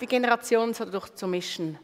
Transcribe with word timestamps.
die 0.00 0.06
Generationen 0.06 0.72
so 0.72 0.86
durchzumischen. 0.86 1.78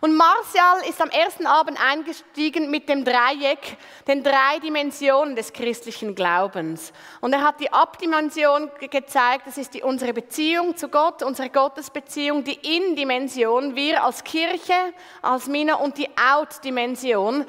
Und 0.00 0.16
Martial 0.16 0.88
ist 0.88 1.02
am 1.02 1.10
ersten 1.10 1.46
Abend 1.46 1.78
eingestiegen 1.78 2.70
mit 2.70 2.88
dem 2.88 3.04
Dreieck, 3.04 3.76
den 4.08 4.22
drei 4.22 4.58
Dimensionen 4.62 5.36
des 5.36 5.52
christlichen 5.52 6.14
Glaubens. 6.14 6.94
Und 7.20 7.34
er 7.34 7.42
hat 7.42 7.60
die 7.60 7.70
Abdimension 7.70 8.70
gezeigt, 8.90 9.46
das 9.46 9.58
ist 9.58 9.74
die, 9.74 9.82
unsere 9.82 10.14
Beziehung 10.14 10.76
zu 10.76 10.88
Gott, 10.88 11.22
unsere 11.22 11.50
Gottesbeziehung, 11.50 12.42
die 12.42 12.54
In-Dimension, 12.54 13.76
wir 13.76 14.02
als 14.02 14.24
Kirche, 14.24 14.94
als 15.20 15.46
Mina 15.46 15.74
und 15.74 15.98
die 15.98 16.08
Out-Dimension, 16.16 17.44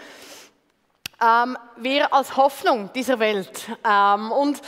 ähm, 1.22 1.58
wir 1.78 2.14
als 2.14 2.36
Hoffnung 2.36 2.92
dieser 2.94 3.20
Welt. 3.20 3.70
Ähm, 3.86 4.32
und 4.34 4.62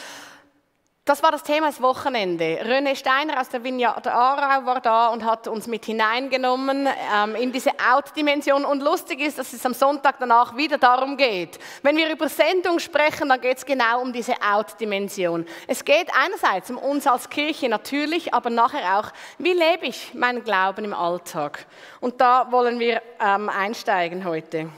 das 1.05 1.21
war 1.21 1.31
das 1.31 1.43
Thema 1.43 1.67
des 1.67 1.79
Wochenende. 1.83 2.59
René 2.63 2.95
Steiner 2.95 3.39
aus 3.39 3.49
der 3.49 3.63
Vineyard 3.63 4.07
Aarau 4.07 4.65
war 4.65 4.81
da 4.81 5.09
und 5.09 5.23
hat 5.23 5.47
uns 5.47 5.67
mit 5.67 5.85
hineingenommen 5.85 6.88
ähm, 7.15 7.35
in 7.35 7.52
diese 7.52 7.70
Out-Dimension. 7.93 8.66
Und 8.66 8.81
lustig 8.81 9.20
ist, 9.20 9.38
dass 9.38 9.53
es 9.53 9.63
am 9.67 9.75
Sonntag 9.75 10.16
danach 10.17 10.57
wieder 10.57 10.80
darum 10.80 11.16
geht. 11.16 11.59
Wenn 11.83 11.95
wir 11.95 12.11
über 12.11 12.27
Sendung 12.27 12.80
sprechen, 12.80 13.30
dann 13.30 13.39
geht 13.39 13.57
es 13.57 13.66
genau 13.67 14.02
um 14.02 14.13
diese 14.13 14.33
Out-Dimension. 14.41 15.45
Es 15.67 15.85
geht 15.85 16.07
einerseits 16.20 16.71
um 16.71 16.80
uns 16.80 17.05
als 17.05 17.30
Kirche 17.30 17.69
natürlich, 17.69 18.33
aber 18.33 18.49
nachher 18.49 18.97
auch, 18.97 19.11
wie 19.38 19.53
lebe 19.53 19.85
ich 19.85 20.16
meinen 20.16 20.44
Glauben 20.44 20.85
im 20.85 20.94
Alltag? 20.95 21.67
Und 21.99 22.19
da 22.19 22.52
wollen 22.52 22.80
wir 22.80 23.03
ähm, 23.19 23.47
einsteigen 23.47 24.25
heute. 24.25 24.72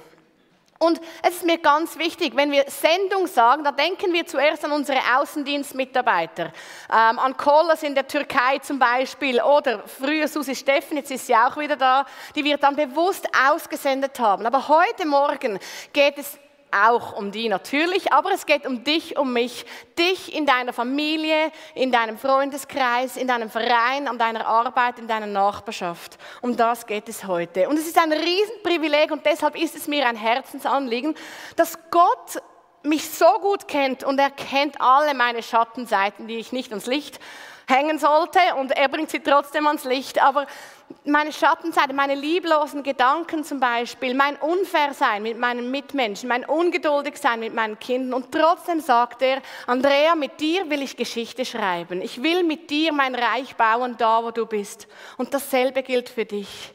Und 0.80 1.02
es 1.24 1.36
ist 1.36 1.46
mir 1.46 1.58
ganz 1.58 1.98
wichtig, 1.98 2.36
wenn 2.36 2.52
wir 2.52 2.66
Sendung 2.68 3.28
sagen, 3.28 3.64
da 3.64 3.72
denken 3.72 4.14
wir 4.14 4.26
zuerst 4.26 4.64
an 4.64 4.72
unsere 4.72 5.00
Außendienstmitarbeiter, 5.18 6.52
ähm, 6.90 7.20
an 7.20 7.36
Kollers 7.36 7.84
in 7.84 7.96
der 7.96 8.08
Türkei 8.08 8.60
zum 8.60 8.78
Beispiel 8.78 9.42
oder 9.42 9.84
früher 9.88 10.28
Susi 10.28 10.56
Steffen, 10.56 10.98
jetzt 10.98 11.12
ist 11.12 11.28
sie 11.28 11.36
auch 11.36 11.58
wieder 11.58 11.76
da, 11.76 12.06
die 12.36 12.44
wir 12.44 12.58
dann 12.58 12.76
bewusst 12.76 13.28
ausgesendet 13.50 14.20
haben. 14.20 14.46
Aber 14.46 14.68
heute 14.68 15.08
Morgen 15.08 15.60
geht 15.94 16.18
es 16.18 16.38
auch 16.72 17.14
um 17.18 17.32
die 17.32 17.50
natürlich, 17.50 18.12
aber 18.12 18.32
es 18.32 18.46
geht 18.46 18.66
um 18.66 18.84
dich, 18.84 19.18
um 19.18 19.34
mich, 19.34 19.66
dich 19.98 20.36
in 20.36 20.46
deiner 20.46 20.74
Familie, 20.74 21.52
in 21.76 21.92
deinem 21.92 22.18
Freundeskreis, 22.18 23.18
in 23.18 23.28
deinem 23.28 23.50
Verein, 23.50 24.08
an 24.08 24.18
deiner 24.18 24.46
Arbeit, 24.46 25.00
in 25.00 25.08
deiner 25.08 25.28
Nachbarschaft. 25.28 26.18
Um 26.42 26.58
das 26.58 26.86
geht 26.86 27.10
es 27.10 27.26
heute. 27.26 27.70
Und 27.70 27.78
es 27.78 27.88
ist 27.88 27.98
ein 27.98 28.12
Riesenprivileg 28.12 29.12
und 29.12 29.26
deshalb 29.26 29.56
ist 29.56 29.76
es 29.76 29.88
mir 29.88 30.08
ein 30.08 30.16
Herzensanliegen, 30.16 31.16
dass 31.56 31.78
Gott 31.90 32.42
mich 32.84 33.10
so 33.10 33.40
gut 33.42 33.68
kennt 33.68 34.04
und 34.04 34.20
er 34.20 34.32
kennt 34.32 34.80
alle 34.80 35.14
meine 35.14 35.44
Schattenseiten, 35.44 36.28
die 36.28 36.38
ich 36.38 36.52
nicht 36.52 36.72
ans 36.72 36.86
Licht 36.86 37.20
hängen 37.68 38.00
sollte 38.00 38.40
und 38.58 38.72
er 38.72 38.88
bringt 38.88 39.10
sie 39.10 39.20
trotzdem 39.20 39.68
ans 39.68 39.84
Licht. 39.84 40.24
Aber 40.24 40.48
meine 41.04 41.34
Schattenseite, 41.34 41.94
meine 41.94 42.16
lieblosen 42.16 42.82
Gedanken 42.82 43.44
zum 43.44 43.60
Beispiel, 43.60 44.14
mein 44.14 44.38
Unfairsein 44.38 45.22
mit 45.22 45.38
meinen 45.38 45.70
Mitmenschen, 45.70 46.30
mein 46.30 46.46
Ungeduldigsein 46.46 47.40
mit 47.40 47.54
meinen 47.54 47.78
Kindern 47.78 48.14
und 48.14 48.32
trotzdem 48.32 48.80
sagt 48.80 49.22
er, 49.22 49.42
Andrea, 49.66 50.16
mit 50.16 50.40
dir 50.40 50.70
will 50.70 50.82
ich 50.82 50.96
Geschichte 50.96 51.44
schreiben. 51.44 52.02
Ich 52.02 52.24
will 52.24 52.44
mit 52.44 52.70
dir 52.70 52.94
mein 52.94 53.16
Reich 53.16 53.56
bauen, 53.56 53.96
da 53.98 54.24
wo 54.24 54.32
du 54.32 54.46
bist. 54.46 54.88
Und 55.18 55.34
dasselbe 55.34 55.84
gilt 55.84 56.10
für 56.10 56.26
dich. 56.26 56.74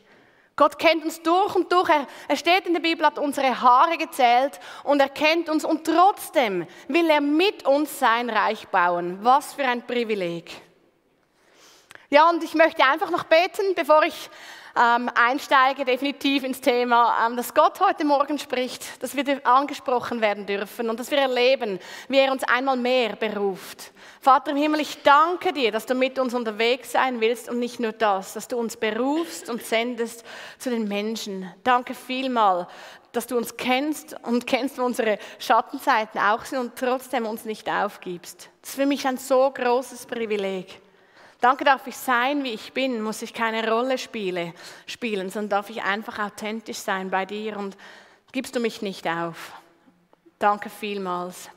Gott 0.55 0.79
kennt 0.79 1.03
uns 1.05 1.23
durch 1.23 1.55
und 1.55 1.73
durch. 1.73 1.89
Er, 2.29 2.37
steht 2.37 2.67
in 2.67 2.75
der 2.75 2.81
Bibel, 2.81 3.07
hat 3.07 3.19
unsere 3.19 3.59
Haare 3.63 3.97
gezählt 3.97 4.61
und 4.85 5.01
er 5.01 5.09
kennt 5.09 5.49
uns 5.49 5.65
und 5.65 5.87
trotzdem 5.87 6.67
will 6.89 7.09
er 7.09 7.23
mit 7.23 7.67
uns 7.67 7.99
sein 7.99 8.29
Reich 8.29 8.69
bauen. 8.69 9.19
Was 9.23 9.55
für 9.55 9.65
ein 9.65 9.87
Privileg. 9.87 10.51
Ja, 12.13 12.29
und 12.29 12.45
ich 12.45 12.53
möchte 12.53 12.85
einfach 12.85 13.11
noch 13.11 13.25
beten, 13.25 13.75
bevor 13.75 14.03
ich 14.03 14.29
ähm, 14.77 15.11
einsteige, 15.15 15.87
definitiv 15.87 16.45
ins 16.45 16.61
Thema, 16.61 17.27
ähm, 17.27 17.39
dass 17.39 17.55
Gott 17.55 17.81
heute 17.81 18.05
Morgen 18.05 18.39
spricht, 18.39 19.03
dass 19.03 19.17
wir 19.17 19.25
angesprochen 19.47 20.21
werden 20.21 20.45
dürfen 20.45 20.91
und 20.91 21.01
dass 21.01 21.11
wir 21.11 21.17
erleben, 21.17 21.79
wie 22.09 22.19
er 22.19 22.31
uns 22.31 22.45
einmal 22.45 22.77
mehr 22.77 23.17
beruft. 23.17 23.93
Vater 24.21 24.51
im 24.51 24.59
Himmel, 24.59 24.81
ich 24.81 25.03
danke 25.03 25.55
dir, 25.55 25.73
dass 25.73 25.87
du 25.87 25.95
mit 25.95 26.19
uns 26.19 26.35
unterwegs 26.35 26.93
sein 26.93 27.19
willst 27.23 27.49
und 27.49 27.59
nicht 27.59 27.81
nur 27.81 27.93
das, 27.93 28.35
dass 28.35 28.47
du 28.47 28.59
uns 28.59 28.77
berufst 28.77 29.49
und 29.49 29.63
sendest 29.63 30.23
zu 30.59 30.69
den 30.69 30.87
Menschen. 30.87 31.51
Danke 31.65 31.95
vielmal, 31.95 32.69
dass 33.13 33.27
du 33.27 33.39
uns 33.39 33.57
kennst 33.57 34.17
und 34.25 34.47
kennst, 34.47 34.77
wo 34.77 34.83
unsere 34.83 35.19
Schattenzeiten 35.39 36.21
auch 36.21 36.45
sind 36.45 36.59
und 36.59 36.77
trotzdem 36.77 37.25
uns 37.25 37.47
nicht 37.47 37.71
aufgibst. 37.71 38.51
Das 38.61 38.73
ist 38.73 38.77
für 38.77 38.85
mich 38.85 39.07
ein 39.07 39.17
so 39.17 39.51
großes 39.51 40.05
Privileg. 40.05 40.82
Danke 41.43 41.65
darf 41.65 41.89
ich 41.89 41.97
sein, 41.97 42.45
wie 42.45 42.53
ich 42.53 42.73
bin, 42.73 43.03
muss 43.03 43.21
ich 43.21 43.35
keine 43.35 43.69
Rolle 43.69 43.99
spiele, 43.99 44.55
spielen, 44.87 45.29
sondern 45.29 45.49
darf 45.49 45.71
ich 45.71 45.83
einfach 45.83 46.21
authentisch 46.21 46.79
sein 46.79 47.11
bei 47.11 47.27
dir 47.27 47.57
und 47.57 47.77
gibst 48.31 48.55
du 48.55 48.61
mich 48.61 48.81
nicht 48.81 49.09
auf. 49.09 49.51
Danke 50.39 50.71
vielmals. 50.71 51.51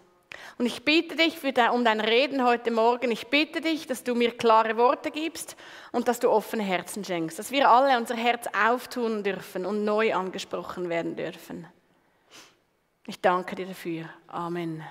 Und 0.57 0.66
ich 0.66 0.84
bitte 0.84 1.16
dich 1.16 1.40
dein, 1.53 1.69
um 1.69 1.85
dein 1.85 2.00
Reden 2.00 2.44
heute 2.44 2.72
Morgen, 2.72 3.12
ich 3.12 3.28
bitte 3.28 3.62
dich, 3.62 3.85
dass 3.85 4.03
du 4.03 4.16
mir 4.16 4.35
klare 4.35 4.75
Worte 4.75 5.12
gibst 5.12 5.56
und 5.91 6.07
dass 6.07 6.19
du 6.19 6.31
offene 6.31 6.63
Herzen 6.63 7.06
schenkst, 7.06 7.38
dass 7.38 7.51
wir 7.51 7.69
alle 7.69 7.95
unser 7.95 8.16
Herz 8.16 8.47
auftun 8.59 9.22
dürfen 9.22 9.68
und 9.68 9.85
neu 9.85 10.16
angesprochen 10.16 10.90
werden 10.90 11.16
dürfen. 11.16 11.68
Ich 13.06 13.22
danke 13.22 13.56
dir 13.56 13.68
dafür. 13.68 14.09
Amen. 14.29 14.84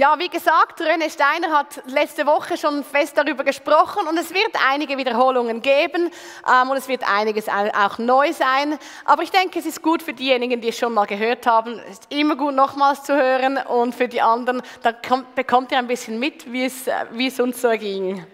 Ja, 0.00 0.16
wie 0.16 0.28
gesagt, 0.28 0.80
René 0.80 1.10
Steiner 1.10 1.50
hat 1.50 1.82
letzte 1.86 2.24
Woche 2.24 2.56
schon 2.56 2.84
fest 2.84 3.18
darüber 3.18 3.42
gesprochen 3.42 4.06
und 4.06 4.16
es 4.16 4.32
wird 4.32 4.52
einige 4.70 4.96
Wiederholungen 4.96 5.60
geben 5.60 6.12
ähm, 6.48 6.70
und 6.70 6.76
es 6.76 6.86
wird 6.86 7.02
einiges 7.02 7.48
auch 7.48 7.98
neu 7.98 8.32
sein. 8.32 8.78
Aber 9.04 9.24
ich 9.24 9.32
denke, 9.32 9.58
es 9.58 9.66
ist 9.66 9.82
gut 9.82 10.04
für 10.04 10.14
diejenigen, 10.14 10.60
die 10.60 10.68
es 10.68 10.78
schon 10.78 10.94
mal 10.94 11.06
gehört 11.06 11.48
haben. 11.48 11.80
Es 11.80 11.98
ist 11.98 12.06
immer 12.10 12.36
gut, 12.36 12.54
nochmals 12.54 13.02
zu 13.02 13.16
hören 13.16 13.56
und 13.58 13.92
für 13.92 14.06
die 14.06 14.20
anderen, 14.20 14.62
da 14.84 14.92
kommt, 14.92 15.34
bekommt 15.34 15.72
ihr 15.72 15.78
ein 15.78 15.88
bisschen 15.88 16.20
mit, 16.20 16.52
wie 16.52 16.66
es, 16.66 16.86
wie 17.10 17.26
es 17.26 17.40
uns 17.40 17.60
so 17.60 17.70
ging. 17.70 18.24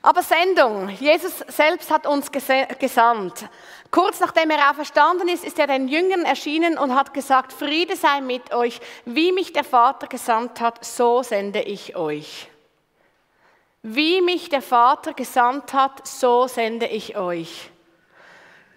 Aber 0.00 0.22
Sendung. 0.22 0.88
Jesus 0.88 1.44
selbst 1.48 1.90
hat 1.90 2.06
uns 2.06 2.30
gesandt. 2.32 3.44
Kurz 3.92 4.20
nachdem 4.20 4.48
er 4.48 4.70
auferstanden 4.70 5.28
ist, 5.28 5.44
ist 5.44 5.58
er 5.58 5.66
den 5.66 5.86
Jüngern 5.86 6.24
erschienen 6.24 6.78
und 6.78 6.94
hat 6.94 7.12
gesagt, 7.12 7.52
Friede 7.52 7.94
sei 7.94 8.22
mit 8.22 8.54
euch, 8.54 8.80
wie 9.04 9.32
mich 9.32 9.52
der 9.52 9.64
Vater 9.64 10.06
gesandt 10.06 10.62
hat, 10.62 10.82
so 10.82 11.22
sende 11.22 11.60
ich 11.60 11.94
euch. 11.94 12.48
Wie 13.82 14.22
mich 14.22 14.48
der 14.48 14.62
Vater 14.62 15.12
gesandt 15.12 15.74
hat, 15.74 16.06
so 16.08 16.46
sende 16.46 16.86
ich 16.86 17.18
euch. 17.18 17.70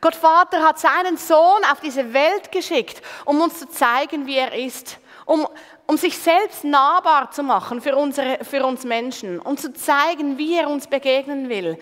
Gott 0.02 0.16
Vater 0.16 0.62
hat 0.62 0.80
seinen 0.80 1.16
Sohn 1.16 1.64
auf 1.72 1.80
diese 1.80 2.14
Welt 2.14 2.52
geschickt, 2.52 3.02
um 3.24 3.40
uns 3.40 3.60
zu 3.60 3.70
zeigen, 3.70 4.26
wie 4.26 4.36
er 4.36 4.54
ist, 4.54 5.00
um 5.26 5.48
um 5.88 5.98
sich 5.98 6.18
selbst 6.18 6.64
nahbar 6.64 7.32
zu 7.32 7.44
machen 7.44 7.82
für, 7.82 7.96
unsere, 7.96 8.44
für 8.44 8.66
uns 8.66 8.84
Menschen, 8.84 9.40
um 9.40 9.58
zu 9.58 9.74
zeigen, 9.74 10.38
wie 10.38 10.58
er 10.58 10.70
uns 10.70 10.88
begegnen 10.88 11.50
will. 11.50 11.78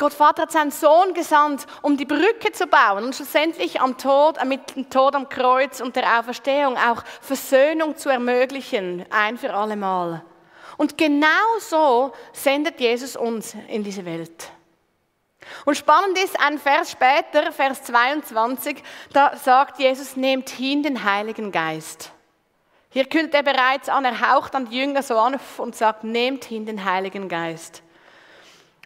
Gott 0.00 0.14
Vater 0.14 0.44
hat 0.44 0.52
seinen 0.52 0.70
Sohn 0.70 1.12
gesandt, 1.12 1.66
um 1.82 1.94
die 1.94 2.06
Brücke 2.06 2.52
zu 2.52 2.66
bauen 2.66 3.04
und 3.04 3.14
schlussendlich 3.14 3.82
am 3.82 3.98
Tod, 3.98 4.38
äh, 4.38 4.46
mit 4.46 4.74
dem 4.74 4.88
Tod 4.88 5.14
am 5.14 5.28
Kreuz 5.28 5.82
und 5.82 5.94
der 5.94 6.18
Auferstehung 6.18 6.78
auch 6.78 7.04
Versöhnung 7.20 7.98
zu 7.98 8.08
ermöglichen, 8.08 9.04
ein 9.10 9.36
für 9.36 9.52
alle 9.52 9.76
Mal. 9.76 10.24
Und 10.78 10.96
genau 10.96 11.18
so 11.58 12.12
sendet 12.32 12.80
Jesus 12.80 13.14
uns 13.14 13.54
in 13.68 13.84
diese 13.84 14.06
Welt. 14.06 14.50
Und 15.66 15.76
spannend 15.76 16.16
ist, 16.16 16.40
ein 16.40 16.58
Vers 16.58 16.92
später, 16.92 17.52
Vers 17.52 17.82
22, 17.82 18.82
da 19.12 19.36
sagt 19.36 19.80
Jesus, 19.80 20.16
nehmt 20.16 20.48
hin 20.48 20.82
den 20.82 21.04
Heiligen 21.04 21.52
Geist. 21.52 22.10
Hier 22.88 23.04
kündet 23.04 23.34
er 23.34 23.42
bereits 23.42 23.90
an, 23.90 24.06
er 24.06 24.32
haucht 24.32 24.54
an 24.54 24.64
die 24.64 24.78
Jünger 24.78 25.02
so 25.02 25.18
an 25.18 25.38
und 25.58 25.76
sagt, 25.76 26.04
nehmt 26.04 26.46
hin 26.46 26.64
den 26.64 26.86
Heiligen 26.86 27.28
Geist. 27.28 27.82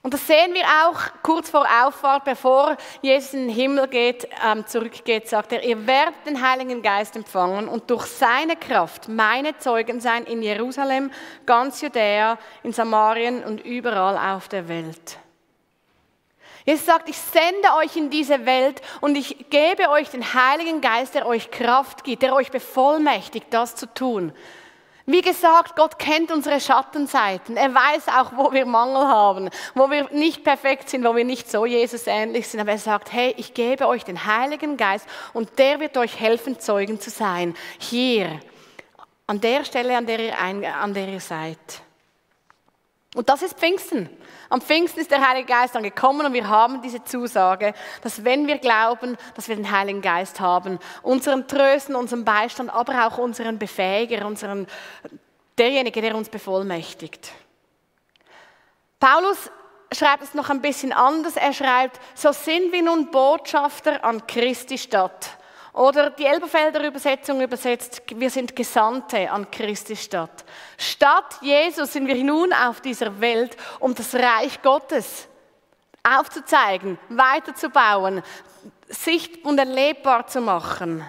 Und 0.04 0.12
das 0.12 0.26
sehen 0.26 0.52
wir 0.52 0.66
auch 0.84 1.00
kurz 1.22 1.48
vor 1.48 1.66
Auffahrt, 1.82 2.24
bevor 2.24 2.76
Jesus 3.00 3.32
in 3.32 3.48
den 3.48 3.56
Himmel 3.56 3.88
geht, 3.88 4.28
ähm, 4.46 4.66
zurückgeht, 4.66 5.30
sagt 5.30 5.50
er, 5.52 5.64
ihr 5.64 5.86
werdet 5.86 6.26
den 6.26 6.46
Heiligen 6.46 6.82
Geist 6.82 7.16
empfangen 7.16 7.68
und 7.68 7.88
durch 7.90 8.04
seine 8.04 8.54
Kraft 8.54 9.08
meine 9.08 9.56
Zeugen 9.56 10.00
sein 10.00 10.24
in 10.24 10.42
Jerusalem, 10.42 11.10
ganz 11.46 11.80
Judäa, 11.80 12.36
in 12.62 12.74
Samarien 12.74 13.42
und 13.44 13.64
überall 13.64 14.34
auf 14.36 14.46
der 14.48 14.68
Welt. 14.68 15.18
Jesus 16.66 16.84
sagt, 16.84 17.08
ich 17.08 17.16
sende 17.16 17.68
euch 17.78 17.96
in 17.96 18.10
diese 18.10 18.44
Welt 18.44 18.82
und 19.00 19.16
ich 19.16 19.46
gebe 19.48 19.88
euch 19.88 20.10
den 20.10 20.34
Heiligen 20.34 20.82
Geist, 20.82 21.14
der 21.14 21.26
euch 21.26 21.50
Kraft 21.50 22.04
gibt, 22.04 22.20
der 22.20 22.34
euch 22.34 22.50
bevollmächtigt, 22.50 23.46
das 23.48 23.74
zu 23.74 23.86
tun. 23.86 24.34
Wie 25.06 25.20
gesagt, 25.20 25.76
Gott 25.76 25.98
kennt 25.98 26.32
unsere 26.32 26.60
Schattenseiten. 26.60 27.58
Er 27.58 27.74
weiß 27.74 28.08
auch, 28.08 28.32
wo 28.36 28.52
wir 28.52 28.64
Mangel 28.64 29.06
haben, 29.06 29.50
wo 29.74 29.90
wir 29.90 30.08
nicht 30.12 30.44
perfekt 30.44 30.88
sind, 30.88 31.04
wo 31.04 31.14
wir 31.14 31.24
nicht 31.24 31.50
so 31.50 31.66
Jesus 31.66 32.06
ähnlich 32.06 32.48
sind. 32.48 32.60
Aber 32.60 32.70
er 32.70 32.78
sagt, 32.78 33.12
hey, 33.12 33.34
ich 33.36 33.52
gebe 33.52 33.86
euch 33.86 34.04
den 34.04 34.24
Heiligen 34.24 34.78
Geist 34.78 35.06
und 35.34 35.58
der 35.58 35.78
wird 35.80 35.98
euch 35.98 36.18
helfen, 36.18 36.58
Zeugen 36.58 37.00
zu 37.00 37.10
sein. 37.10 37.54
Hier, 37.78 38.40
an 39.26 39.42
der 39.42 39.64
Stelle, 39.66 39.94
an 39.94 40.06
der 40.06 40.20
ihr, 40.20 40.38
ein, 40.38 40.64
an 40.64 40.94
der 40.94 41.08
ihr 41.08 41.20
seid. 41.20 41.58
Und 43.14 43.28
das 43.28 43.42
ist 43.42 43.56
Pfingsten. 43.56 44.10
Am 44.50 44.60
Pfingsten 44.60 45.00
ist 45.00 45.10
der 45.10 45.26
Heilige 45.26 45.46
Geist 45.46 45.74
dann 45.74 45.84
gekommen 45.84 46.26
und 46.26 46.32
wir 46.32 46.48
haben 46.48 46.82
diese 46.82 47.02
Zusage, 47.04 47.72
dass 48.02 48.24
wenn 48.24 48.46
wir 48.46 48.58
glauben, 48.58 49.16
dass 49.36 49.48
wir 49.48 49.56
den 49.56 49.70
Heiligen 49.70 50.02
Geist 50.02 50.40
haben, 50.40 50.78
unseren 51.02 51.46
Trösten, 51.46 51.94
unseren 51.94 52.24
Beistand, 52.24 52.70
aber 52.70 53.06
auch 53.06 53.18
unseren 53.18 53.58
Befähiger, 53.58 54.26
unseren, 54.26 54.66
derjenige, 55.56 56.02
der 56.02 56.16
uns 56.16 56.28
bevollmächtigt. 56.28 57.32
Paulus 58.98 59.50
schreibt 59.92 60.24
es 60.24 60.34
noch 60.34 60.50
ein 60.50 60.60
bisschen 60.60 60.92
anders. 60.92 61.36
Er 61.36 61.52
schreibt, 61.52 62.00
so 62.14 62.32
sind 62.32 62.72
wir 62.72 62.82
nun 62.82 63.10
Botschafter 63.10 64.04
an 64.04 64.26
Christi 64.26 64.76
Stadt. 64.76 65.38
Oder 65.74 66.10
die 66.10 66.24
Elberfelder 66.24 66.86
Übersetzung 66.86 67.40
übersetzt, 67.40 68.00
wir 68.14 68.30
sind 68.30 68.54
Gesandte 68.54 69.28
an 69.28 69.50
Christi 69.50 69.96
Stadt. 69.96 70.44
Statt 70.78 71.38
Jesus 71.40 71.92
sind 71.92 72.06
wir 72.06 72.14
nun 72.22 72.52
auf 72.52 72.80
dieser 72.80 73.20
Welt, 73.20 73.56
um 73.80 73.92
das 73.92 74.14
Reich 74.14 74.62
Gottes 74.62 75.26
aufzuzeigen, 76.04 76.96
weiterzubauen, 77.08 78.22
sicht- 78.88 79.44
und 79.44 79.58
erlebbar 79.58 80.28
zu 80.28 80.40
machen. 80.40 81.04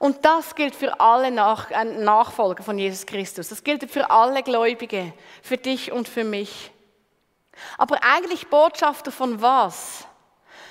Und 0.00 0.24
das 0.24 0.56
gilt 0.56 0.74
für 0.74 0.98
alle 1.00 1.30
Nach 1.30 1.70
äh, 1.70 1.84
Nachfolger 1.84 2.64
von 2.64 2.78
Jesus 2.78 3.06
Christus. 3.06 3.48
Das 3.48 3.62
gilt 3.62 3.88
für 3.88 4.10
alle 4.10 4.42
Gläubige, 4.42 5.12
für 5.40 5.56
dich 5.56 5.92
und 5.92 6.08
für 6.08 6.24
mich. 6.24 6.72
Aber 7.76 8.02
eigentlich 8.02 8.48
Botschafter 8.48 9.12
von 9.12 9.40
was? 9.40 10.07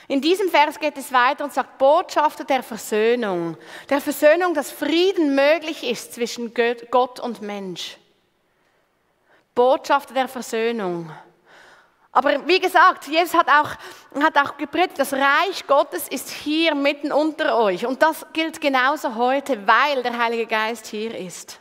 In 0.10 0.22
diesem 0.22 0.50
Vers 0.50 0.80
geht 0.80 0.98
es 0.98 1.12
weiter 1.12 1.44
und 1.44 1.54
sagt 1.54 1.78
Botschafter 1.78 2.46
der 2.46 2.64
Versöhnung. 2.64 3.58
Der 3.90 4.00
Versöhnung, 4.00 4.54
dass 4.54 4.72
Frieden 4.72 5.36
möglich 5.36 5.84
ist 5.84 6.14
zwischen 6.14 6.54
Gott 6.54 7.20
und 7.20 7.42
Mensch. 7.42 7.98
Botschafter 9.54 10.14
der 10.14 10.30
Versöhnung. 10.30 11.12
Aber 12.14 12.48
wie 12.48 12.60
gesagt, 12.60 13.08
Jesus 13.08 13.34
hat 13.34 13.50
auch, 13.50 13.76
hat 14.24 14.38
auch 14.38 14.58
gepredigt, 14.58 14.98
das 14.98 15.14
Reich 15.14 15.68
Gottes 15.68 16.08
ist 16.08 16.30
hier 16.30 16.74
mitten 16.74 17.12
unter 17.12 17.58
euch. 17.58 17.86
Und 17.86 18.02
das 18.02 18.26
gilt 18.32 18.62
genauso 18.62 19.16
heute, 19.16 19.68
weil 19.68 20.02
der 20.04 20.18
Heilige 20.18 20.48
Geist 20.48 20.88
hier 20.88 21.16
ist. 21.16 21.60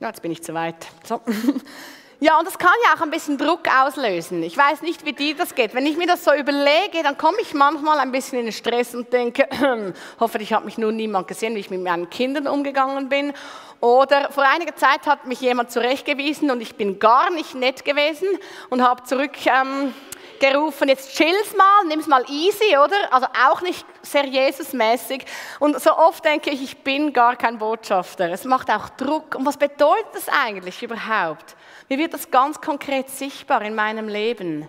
Ja, 0.00 0.08
jetzt 0.08 0.20
bin 0.20 0.32
ich 0.32 0.42
zu 0.42 0.52
weit. 0.52 0.88
So. 1.04 1.22
Ja, 2.20 2.36
und 2.36 2.48
das 2.48 2.58
kann 2.58 2.72
ja 2.84 2.96
auch 2.96 3.00
ein 3.02 3.12
bisschen 3.12 3.38
Druck 3.38 3.60
auslösen. 3.72 4.42
Ich 4.42 4.56
weiß 4.56 4.82
nicht, 4.82 5.04
wie 5.04 5.12
dir 5.12 5.36
das 5.36 5.54
geht. 5.54 5.72
Wenn 5.72 5.86
ich 5.86 5.96
mir 5.96 6.08
das 6.08 6.24
so 6.24 6.34
überlege, 6.34 7.04
dann 7.04 7.16
komme 7.16 7.36
ich 7.40 7.54
manchmal 7.54 8.00
ein 8.00 8.10
bisschen 8.10 8.40
in 8.40 8.46
den 8.46 8.52
Stress 8.52 8.92
und 8.96 9.12
denke, 9.12 9.48
hoffentlich 10.18 10.52
hat 10.52 10.64
mich 10.64 10.78
nun 10.78 10.96
niemand 10.96 11.28
gesehen, 11.28 11.54
wie 11.54 11.60
ich 11.60 11.70
mit 11.70 11.80
meinen 11.80 12.10
Kindern 12.10 12.48
umgegangen 12.48 13.08
bin. 13.08 13.32
Oder 13.80 14.32
vor 14.32 14.42
einiger 14.42 14.74
Zeit 14.74 15.06
hat 15.06 15.26
mich 15.26 15.40
jemand 15.40 15.70
zurechtgewiesen 15.70 16.50
und 16.50 16.60
ich 16.60 16.74
bin 16.74 16.98
gar 16.98 17.30
nicht 17.30 17.54
nett 17.54 17.84
gewesen 17.84 18.26
und 18.68 18.82
habe 18.82 19.04
zurückgerufen, 19.04 19.92
ähm, 20.40 20.88
jetzt 20.88 21.14
chill's 21.14 21.56
mal, 21.56 21.84
nimm's 21.86 22.08
mal 22.08 22.24
easy, 22.28 22.76
oder? 22.78 22.96
Also 23.12 23.28
auch 23.46 23.60
nicht 23.60 23.86
sehr 24.02 24.26
Jesusmäßig. 24.26 25.24
Und 25.60 25.80
so 25.80 25.96
oft 25.96 26.24
denke 26.24 26.50
ich, 26.50 26.64
ich 26.64 26.78
bin 26.78 27.12
gar 27.12 27.36
kein 27.36 27.58
Botschafter. 27.58 28.28
Es 28.32 28.44
macht 28.44 28.72
auch 28.72 28.88
Druck. 28.88 29.36
Und 29.36 29.46
was 29.46 29.56
bedeutet 29.56 30.08
das 30.14 30.28
eigentlich 30.28 30.82
überhaupt? 30.82 31.54
Wie 31.88 31.98
wird 31.98 32.14
das 32.14 32.30
ganz 32.30 32.60
konkret 32.60 33.08
sichtbar 33.08 33.62
in 33.62 33.74
meinem 33.74 34.08
Leben? 34.08 34.68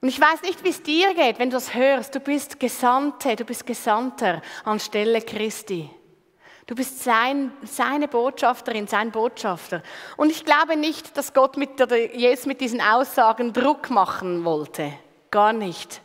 Und 0.00 0.08
ich 0.08 0.20
weiß 0.20 0.42
nicht, 0.42 0.62
wie 0.64 0.68
es 0.68 0.82
dir 0.82 1.14
geht, 1.14 1.38
wenn 1.38 1.48
du 1.48 1.56
das 1.56 1.74
hörst. 1.74 2.14
Du 2.14 2.20
bist 2.20 2.60
Gesandte, 2.60 3.36
du 3.36 3.44
bist 3.44 3.64
Gesandter 3.64 4.42
anstelle 4.64 5.22
Christi. 5.22 5.88
Du 6.66 6.74
bist 6.74 7.02
sein, 7.02 7.52
seine 7.62 8.08
Botschafterin, 8.08 8.86
sein 8.86 9.10
Botschafter. 9.10 9.82
Und 10.16 10.30
ich 10.30 10.44
glaube 10.44 10.76
nicht, 10.76 11.16
dass 11.16 11.32
Gott 11.32 11.56
mit, 11.56 11.80
oder 11.80 11.96
Jesus 11.96 12.46
mit 12.46 12.60
diesen 12.60 12.80
Aussagen 12.80 13.52
Druck 13.52 13.88
machen 13.88 14.44
wollte. 14.44 14.92
Gar 15.30 15.52
nicht. 15.52 16.02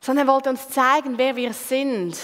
Sondern 0.00 0.28
er 0.28 0.32
wollte 0.32 0.50
uns 0.50 0.68
zeigen, 0.68 1.18
wer 1.18 1.36
wir 1.36 1.52
sind. 1.52 2.16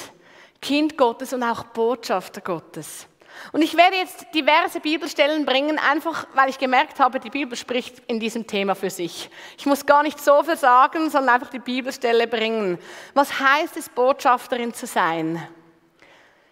Kind 0.60 0.96
Gottes 0.96 1.32
und 1.32 1.42
auch 1.42 1.64
Botschafter 1.64 2.40
Gottes. 2.40 3.06
Und 3.52 3.62
ich 3.62 3.76
werde 3.76 3.96
jetzt 3.96 4.26
diverse 4.34 4.80
Bibelstellen 4.80 5.44
bringen, 5.44 5.78
einfach 5.78 6.26
weil 6.34 6.50
ich 6.50 6.58
gemerkt 6.58 7.00
habe, 7.00 7.20
die 7.20 7.30
Bibel 7.30 7.56
spricht 7.56 8.02
in 8.06 8.20
diesem 8.20 8.46
Thema 8.46 8.74
für 8.74 8.90
sich. 8.90 9.30
Ich 9.58 9.66
muss 9.66 9.86
gar 9.86 10.02
nicht 10.02 10.20
so 10.20 10.42
viel 10.42 10.56
sagen, 10.56 11.10
sondern 11.10 11.34
einfach 11.34 11.50
die 11.50 11.58
Bibelstelle 11.58 12.26
bringen. 12.26 12.78
Was 13.14 13.38
heißt 13.38 13.76
es, 13.76 13.88
Botschafterin 13.88 14.74
zu 14.74 14.86
sein? 14.86 15.46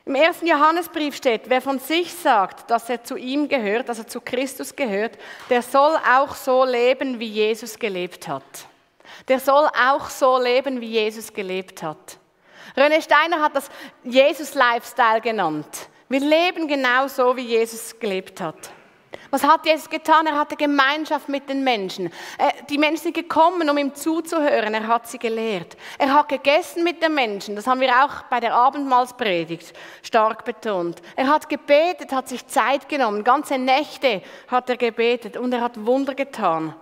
Im 0.04 0.16
ersten 0.16 0.48
Johannesbrief 0.48 1.14
steht, 1.14 1.42
wer 1.46 1.62
von 1.62 1.78
sich 1.78 2.12
sagt, 2.12 2.70
dass 2.70 2.90
er 2.90 3.04
zu 3.04 3.16
ihm 3.16 3.48
gehört, 3.48 3.88
dass 3.88 4.00
er 4.00 4.08
zu 4.08 4.20
Christus 4.20 4.74
gehört, 4.74 5.16
der 5.48 5.62
soll 5.62 5.96
auch 5.96 6.34
so 6.34 6.64
leben, 6.64 7.20
wie 7.20 7.28
Jesus 7.28 7.78
gelebt 7.78 8.26
hat. 8.26 8.42
Der 9.28 9.38
soll 9.38 9.68
auch 9.68 10.10
so 10.10 10.38
leben, 10.38 10.80
wie 10.80 10.90
Jesus 10.90 11.32
gelebt 11.32 11.84
hat. 11.84 12.18
René 12.76 13.00
Steiner 13.00 13.40
hat 13.40 13.54
das 13.54 13.68
Jesus-Lifestyle 14.02 15.20
genannt. 15.20 15.88
Wir 16.12 16.20
leben 16.20 16.68
genau 16.68 17.08
so, 17.08 17.34
wie 17.34 17.46
Jesus 17.46 17.98
gelebt 17.98 18.38
hat. 18.38 18.70
Was 19.30 19.42
hat 19.42 19.64
Jesus 19.64 19.88
getan? 19.88 20.26
Er 20.26 20.38
hatte 20.38 20.56
Gemeinschaft 20.56 21.26
mit 21.26 21.48
den 21.48 21.64
Menschen. 21.64 22.08
Äh, 22.36 22.52
die 22.68 22.76
Menschen 22.76 23.04
sind 23.04 23.14
gekommen, 23.14 23.70
um 23.70 23.78
ihm 23.78 23.94
zuzuhören. 23.94 24.74
Er 24.74 24.86
hat 24.88 25.08
sie 25.08 25.18
gelehrt. 25.18 25.74
Er 25.96 26.12
hat 26.12 26.28
gegessen 26.28 26.84
mit 26.84 27.02
den 27.02 27.14
Menschen. 27.14 27.56
Das 27.56 27.66
haben 27.66 27.80
wir 27.80 28.04
auch 28.04 28.24
bei 28.24 28.40
der 28.40 28.52
Abendmahlspredigt 28.52 29.72
stark 30.02 30.44
betont. 30.44 31.00
Er 31.16 31.28
hat 31.28 31.48
gebetet, 31.48 32.12
hat 32.12 32.28
sich 32.28 32.46
Zeit 32.46 32.90
genommen. 32.90 33.24
Ganze 33.24 33.56
Nächte 33.56 34.20
hat 34.48 34.68
er 34.68 34.76
gebetet 34.76 35.38
und 35.38 35.54
er 35.54 35.62
hat 35.62 35.86
Wunder 35.86 36.14
getan. 36.14 36.74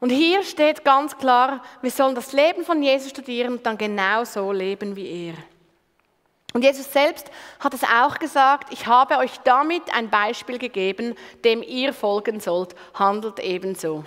Und 0.00 0.08
hier 0.08 0.42
steht 0.44 0.82
ganz 0.82 1.14
klar, 1.18 1.62
wir 1.82 1.90
sollen 1.90 2.14
das 2.14 2.32
Leben 2.32 2.64
von 2.64 2.82
Jesus 2.82 3.10
studieren 3.10 3.52
und 3.52 3.66
dann 3.66 3.76
genau 3.76 4.24
so 4.24 4.50
leben 4.50 4.96
wie 4.96 5.28
er. 5.28 5.34
Und 6.52 6.62
Jesus 6.62 6.92
selbst 6.92 7.30
hat 7.60 7.72
es 7.74 7.82
auch 7.82 8.18
gesagt, 8.18 8.72
ich 8.72 8.86
habe 8.86 9.18
euch 9.18 9.38
damit 9.44 9.82
ein 9.94 10.10
Beispiel 10.10 10.58
gegeben, 10.58 11.14
dem 11.44 11.62
ihr 11.62 11.94
folgen 11.94 12.40
sollt, 12.40 12.74
handelt 12.94 13.38
ebenso. 13.38 14.04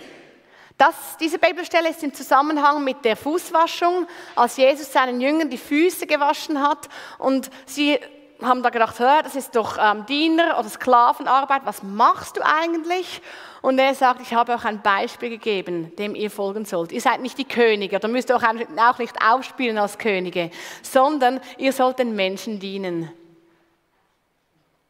Das, 0.78 0.94
diese 1.18 1.38
Bibelstelle 1.38 1.88
ist 1.88 2.02
im 2.04 2.12
Zusammenhang 2.12 2.84
mit 2.84 3.04
der 3.04 3.16
Fußwaschung, 3.16 4.06
als 4.34 4.58
Jesus 4.58 4.92
seinen 4.92 5.20
Jüngern 5.20 5.48
die 5.48 5.58
Füße 5.58 6.06
gewaschen 6.06 6.60
hat 6.60 6.88
und 7.18 7.50
sie 7.64 7.98
haben 8.42 8.62
da 8.62 8.68
gedacht, 8.68 9.00
das 9.00 9.34
ist 9.34 9.56
doch 9.56 9.78
ähm, 9.80 10.04
Diener 10.06 10.58
oder 10.58 10.68
Sklavenarbeit, 10.68 11.62
was 11.64 11.82
machst 11.82 12.36
du 12.36 12.42
eigentlich? 12.44 13.22
Und 13.62 13.78
er 13.78 13.94
sagt, 13.94 14.20
ich 14.20 14.34
habe 14.34 14.52
euch 14.52 14.64
ein 14.64 14.82
Beispiel 14.82 15.30
gegeben, 15.30 15.94
dem 15.96 16.14
ihr 16.14 16.30
folgen 16.30 16.64
sollt. 16.64 16.92
Ihr 16.92 17.00
seid 17.00 17.20
nicht 17.20 17.38
die 17.38 17.44
Könige, 17.44 17.98
da 17.98 18.08
müsst 18.08 18.30
ihr 18.30 18.36
auch 18.36 18.98
nicht 18.98 19.14
aufspielen 19.22 19.78
als 19.78 19.98
Könige, 19.98 20.50
sondern 20.82 21.40
ihr 21.58 21.72
sollt 21.72 21.98
den 21.98 22.14
Menschen 22.14 22.60
dienen. 22.60 23.10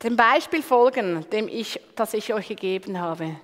Dem 0.02 0.16
Beispiel 0.16 0.62
folgen, 0.62 1.28
dem 1.30 1.48
ich, 1.48 1.80
das 1.94 2.12
ich 2.12 2.34
euch 2.34 2.48
gegeben 2.48 3.00
habe. 3.00 3.36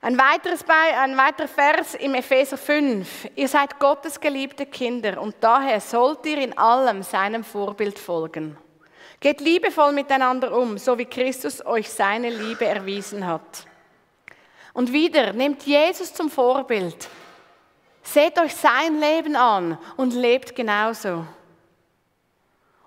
Ein, 0.00 0.16
weiteres 0.18 0.64
ein 0.68 1.16
weiterer 1.16 1.48
Vers 1.48 1.94
im 1.94 2.14
Epheser 2.14 2.56
5. 2.56 3.28
Ihr 3.34 3.48
seid 3.48 3.78
Gottes 3.80 4.20
geliebte 4.20 4.64
Kinder 4.64 5.20
und 5.20 5.34
daher 5.40 5.80
sollt 5.80 6.24
ihr 6.26 6.38
in 6.38 6.56
allem 6.56 7.02
seinem 7.02 7.42
Vorbild 7.42 7.98
folgen. 7.98 8.56
Geht 9.20 9.40
liebevoll 9.40 9.92
miteinander 9.92 10.56
um, 10.56 10.78
so 10.78 10.98
wie 10.98 11.06
Christus 11.06 11.64
euch 11.64 11.90
seine 11.90 12.30
Liebe 12.30 12.64
erwiesen 12.64 13.26
hat. 13.26 13.66
Und 14.72 14.92
wieder, 14.92 15.32
nehmt 15.32 15.62
Jesus 15.62 16.12
zum 16.12 16.30
Vorbild. 16.30 17.08
Seht 18.02 18.38
euch 18.38 18.54
sein 18.54 19.00
Leben 19.00 19.34
an 19.34 19.78
und 19.96 20.12
lebt 20.12 20.54
genauso. 20.54 21.24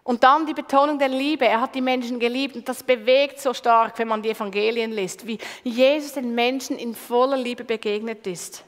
Und 0.03 0.23
dann 0.23 0.45
die 0.45 0.53
Betonung 0.53 0.97
der 0.97 1.07
Liebe. 1.07 1.45
Er 1.45 1.61
hat 1.61 1.75
die 1.75 1.81
Menschen 1.81 2.19
geliebt 2.19 2.55
und 2.55 2.67
das 2.67 2.81
bewegt 2.81 3.39
so 3.39 3.53
stark, 3.53 3.99
wenn 3.99 4.07
man 4.07 4.21
die 4.21 4.29
Evangelien 4.29 4.91
liest, 4.91 5.27
wie 5.27 5.37
Jesus 5.63 6.13
den 6.13 6.33
Menschen 6.33 6.79
in 6.79 6.95
voller 6.95 7.37
Liebe 7.37 7.63
begegnet 7.63 8.25
ist. 8.25 8.63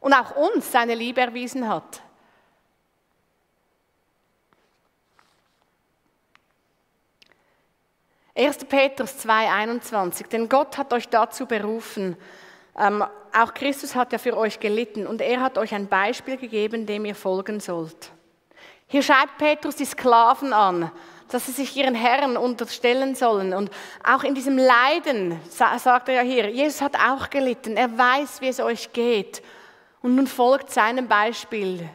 Und 0.00 0.14
auch 0.14 0.36
uns 0.36 0.70
seine 0.70 0.94
Liebe 0.94 1.20
erwiesen 1.20 1.68
hat. 1.68 2.02
Erster 8.38 8.66
Petrus 8.66 9.26
2,21. 9.26 10.28
Denn 10.28 10.48
Gott 10.48 10.78
hat 10.78 10.92
euch 10.92 11.08
dazu 11.08 11.44
berufen. 11.44 12.16
Ähm, 12.78 13.04
auch 13.36 13.52
Christus 13.52 13.96
hat 13.96 14.12
ja 14.12 14.18
für 14.18 14.36
euch 14.36 14.60
gelitten 14.60 15.08
und 15.08 15.20
er 15.20 15.40
hat 15.40 15.58
euch 15.58 15.74
ein 15.74 15.88
Beispiel 15.88 16.36
gegeben, 16.36 16.86
dem 16.86 17.04
ihr 17.04 17.16
folgen 17.16 17.58
sollt. 17.58 18.12
Hier 18.86 19.02
schreibt 19.02 19.38
Petrus 19.38 19.74
die 19.74 19.84
Sklaven 19.84 20.52
an, 20.52 20.92
dass 21.28 21.46
sie 21.46 21.52
sich 21.52 21.76
ihren 21.76 21.96
Herren 21.96 22.36
unterstellen 22.36 23.16
sollen. 23.16 23.52
Und 23.52 23.72
auch 24.04 24.22
in 24.22 24.36
diesem 24.36 24.56
Leiden, 24.56 25.40
sagt 25.48 26.08
er 26.08 26.14
ja 26.14 26.22
hier, 26.22 26.48
Jesus 26.48 26.80
hat 26.80 26.94
auch 26.94 27.30
gelitten. 27.30 27.76
Er 27.76 27.98
weiß, 27.98 28.40
wie 28.40 28.48
es 28.48 28.60
euch 28.60 28.92
geht. 28.92 29.42
Und 30.00 30.14
nun 30.14 30.28
folgt 30.28 30.70
seinem 30.70 31.08
Beispiel. 31.08 31.90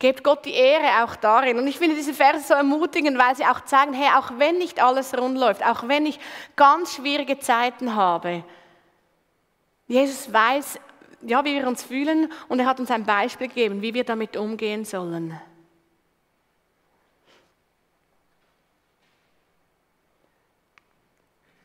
Gebt 0.00 0.24
Gott 0.24 0.46
die 0.46 0.54
Ehre 0.54 1.04
auch 1.04 1.14
darin. 1.14 1.58
Und 1.58 1.66
ich 1.68 1.78
finde 1.78 1.94
diese 1.94 2.14
Verse 2.14 2.48
so 2.48 2.54
ermutigend, 2.54 3.18
weil 3.18 3.36
sie 3.36 3.44
auch 3.44 3.60
zeigen, 3.66 3.92
hey, 3.92 4.08
auch 4.16 4.32
wenn 4.38 4.58
nicht 4.58 4.82
alles 4.82 5.16
rund 5.16 5.38
läuft, 5.38 5.64
auch 5.64 5.86
wenn 5.86 6.06
ich 6.06 6.18
ganz 6.56 6.96
schwierige 6.96 7.38
Zeiten 7.38 7.94
habe, 7.94 8.42
Jesus 9.86 10.32
weiß, 10.32 10.80
ja, 11.22 11.44
wie 11.44 11.54
wir 11.54 11.66
uns 11.66 11.82
fühlen 11.82 12.32
und 12.48 12.60
er 12.60 12.66
hat 12.66 12.80
uns 12.80 12.90
ein 12.90 13.04
Beispiel 13.04 13.48
gegeben, 13.48 13.82
wie 13.82 13.92
wir 13.92 14.04
damit 14.04 14.36
umgehen 14.36 14.84
sollen. 14.84 15.38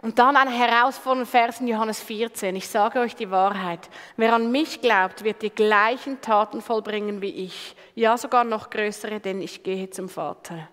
Und 0.06 0.20
dann 0.20 0.38
ein 0.38 0.50
herausfordernder 0.50 1.26
Vers 1.26 1.62
in 1.62 1.68
Johannes 1.68 2.00
14. 2.00 2.56
Ich 2.56 2.70
sage 2.70 3.00
euch 3.00 3.16
die 3.16 3.32
Wahrheit. 3.32 3.90
Wer 4.18 4.34
an 4.34 4.52
mich 4.52 4.80
glaubt, 4.80 5.24
wird 5.24 5.42
die 5.42 5.50
gleichen 5.50 6.22
Taten 6.22 6.62
vollbringen 6.62 7.24
wie 7.24 7.32
ich. 7.32 7.76
Ja, 7.96 8.16
sogar 8.16 8.44
noch 8.44 8.70
größere, 8.70 9.20
denn 9.20 9.42
ich 9.42 9.64
gehe 9.64 9.90
zum 9.90 10.08
Vater. 10.08 10.70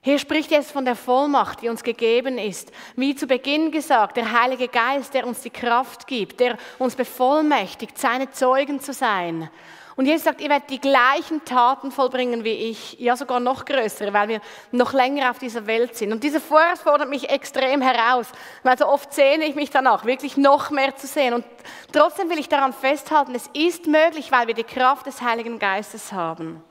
Hier 0.00 0.20
spricht 0.20 0.52
jetzt 0.52 0.70
von 0.70 0.84
der 0.84 0.94
Vollmacht, 0.94 1.60
die 1.60 1.68
uns 1.68 1.82
gegeben 1.82 2.38
ist. 2.38 2.70
Wie 2.94 3.16
zu 3.16 3.26
Beginn 3.26 3.72
gesagt, 3.72 4.16
der 4.16 4.40
Heilige 4.40 4.68
Geist, 4.68 5.12
der 5.12 5.26
uns 5.26 5.40
die 5.40 5.50
Kraft 5.50 6.06
gibt, 6.06 6.38
der 6.38 6.56
uns 6.78 6.94
bevollmächtigt, 6.94 7.98
seine 7.98 8.30
Zeugen 8.30 8.78
zu 8.78 8.92
sein. 8.92 9.50
Und 10.00 10.06
Jesus 10.06 10.24
sagt, 10.24 10.40
ihr 10.40 10.48
werdet 10.48 10.70
die 10.70 10.80
gleichen 10.80 11.44
Taten 11.44 11.90
vollbringen 11.90 12.42
wie 12.42 12.70
ich, 12.70 12.98
ja 12.98 13.18
sogar 13.18 13.38
noch 13.38 13.66
größere, 13.66 14.14
weil 14.14 14.28
wir 14.28 14.40
noch 14.72 14.94
länger 14.94 15.30
auf 15.30 15.38
dieser 15.38 15.66
Welt 15.66 15.94
sind. 15.94 16.10
Und 16.10 16.24
dieser 16.24 16.40
Vorrat 16.40 16.78
fordert 16.78 17.10
mich 17.10 17.28
extrem 17.28 17.82
heraus, 17.82 18.28
weil 18.62 18.78
so 18.78 18.86
oft 18.86 19.12
sehne 19.12 19.44
ich 19.44 19.56
mich 19.56 19.68
danach, 19.68 20.06
wirklich 20.06 20.38
noch 20.38 20.70
mehr 20.70 20.96
zu 20.96 21.06
sehen. 21.06 21.34
Und 21.34 21.44
trotzdem 21.92 22.30
will 22.30 22.38
ich 22.38 22.48
daran 22.48 22.72
festhalten, 22.72 23.34
es 23.34 23.50
ist 23.52 23.88
möglich, 23.88 24.32
weil 24.32 24.46
wir 24.46 24.54
die 24.54 24.64
Kraft 24.64 25.04
des 25.04 25.20
Heiligen 25.20 25.58
Geistes 25.58 26.14
haben. 26.14 26.64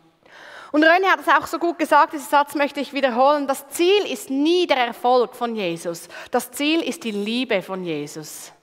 Und 0.72 0.84
René 0.84 1.06
hat 1.12 1.20
es 1.20 1.28
auch 1.28 1.46
so 1.46 1.60
gut 1.60 1.78
gesagt, 1.78 2.14
diesen 2.14 2.30
Satz 2.30 2.56
möchte 2.56 2.80
ich 2.80 2.94
wiederholen. 2.94 3.46
Das 3.46 3.70
Ziel 3.70 4.12
ist 4.12 4.32
nie 4.32 4.66
der 4.66 4.88
Erfolg 4.88 5.36
von 5.36 5.56
Jesus. 5.56 6.08
Das 6.32 6.50
Ziel 6.50 6.82
ist 6.82 7.04
die 7.04 7.12
Liebe 7.12 7.62
von 7.62 7.84
Jesus. 7.84 8.54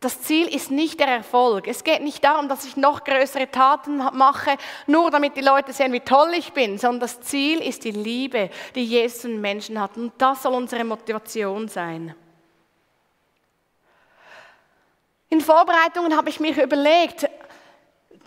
Das 0.00 0.22
Ziel 0.22 0.46
ist 0.54 0.70
nicht 0.70 1.00
der 1.00 1.08
Erfolg. 1.08 1.66
Es 1.66 1.82
geht 1.82 2.02
nicht 2.02 2.22
darum, 2.22 2.48
dass 2.48 2.64
ich 2.64 2.76
noch 2.76 3.02
größere 3.02 3.50
Taten 3.50 3.96
mache, 3.96 4.56
nur 4.86 5.10
damit 5.10 5.36
die 5.36 5.40
Leute 5.40 5.72
sehen, 5.72 5.92
wie 5.92 6.00
toll 6.00 6.34
ich 6.34 6.52
bin, 6.52 6.78
sondern 6.78 7.00
das 7.00 7.20
Ziel 7.20 7.60
ist 7.60 7.82
die 7.82 7.90
Liebe, 7.90 8.50
die 8.76 8.84
Jesus 8.84 9.22
den 9.22 9.40
Menschen 9.40 9.80
hat. 9.80 9.96
Und 9.96 10.12
das 10.18 10.42
soll 10.44 10.54
unsere 10.54 10.84
Motivation 10.84 11.66
sein. 11.66 12.14
In 15.30 15.40
Vorbereitungen 15.40 16.16
habe 16.16 16.30
ich 16.30 16.38
mir 16.38 16.62
überlegt, 16.62 17.28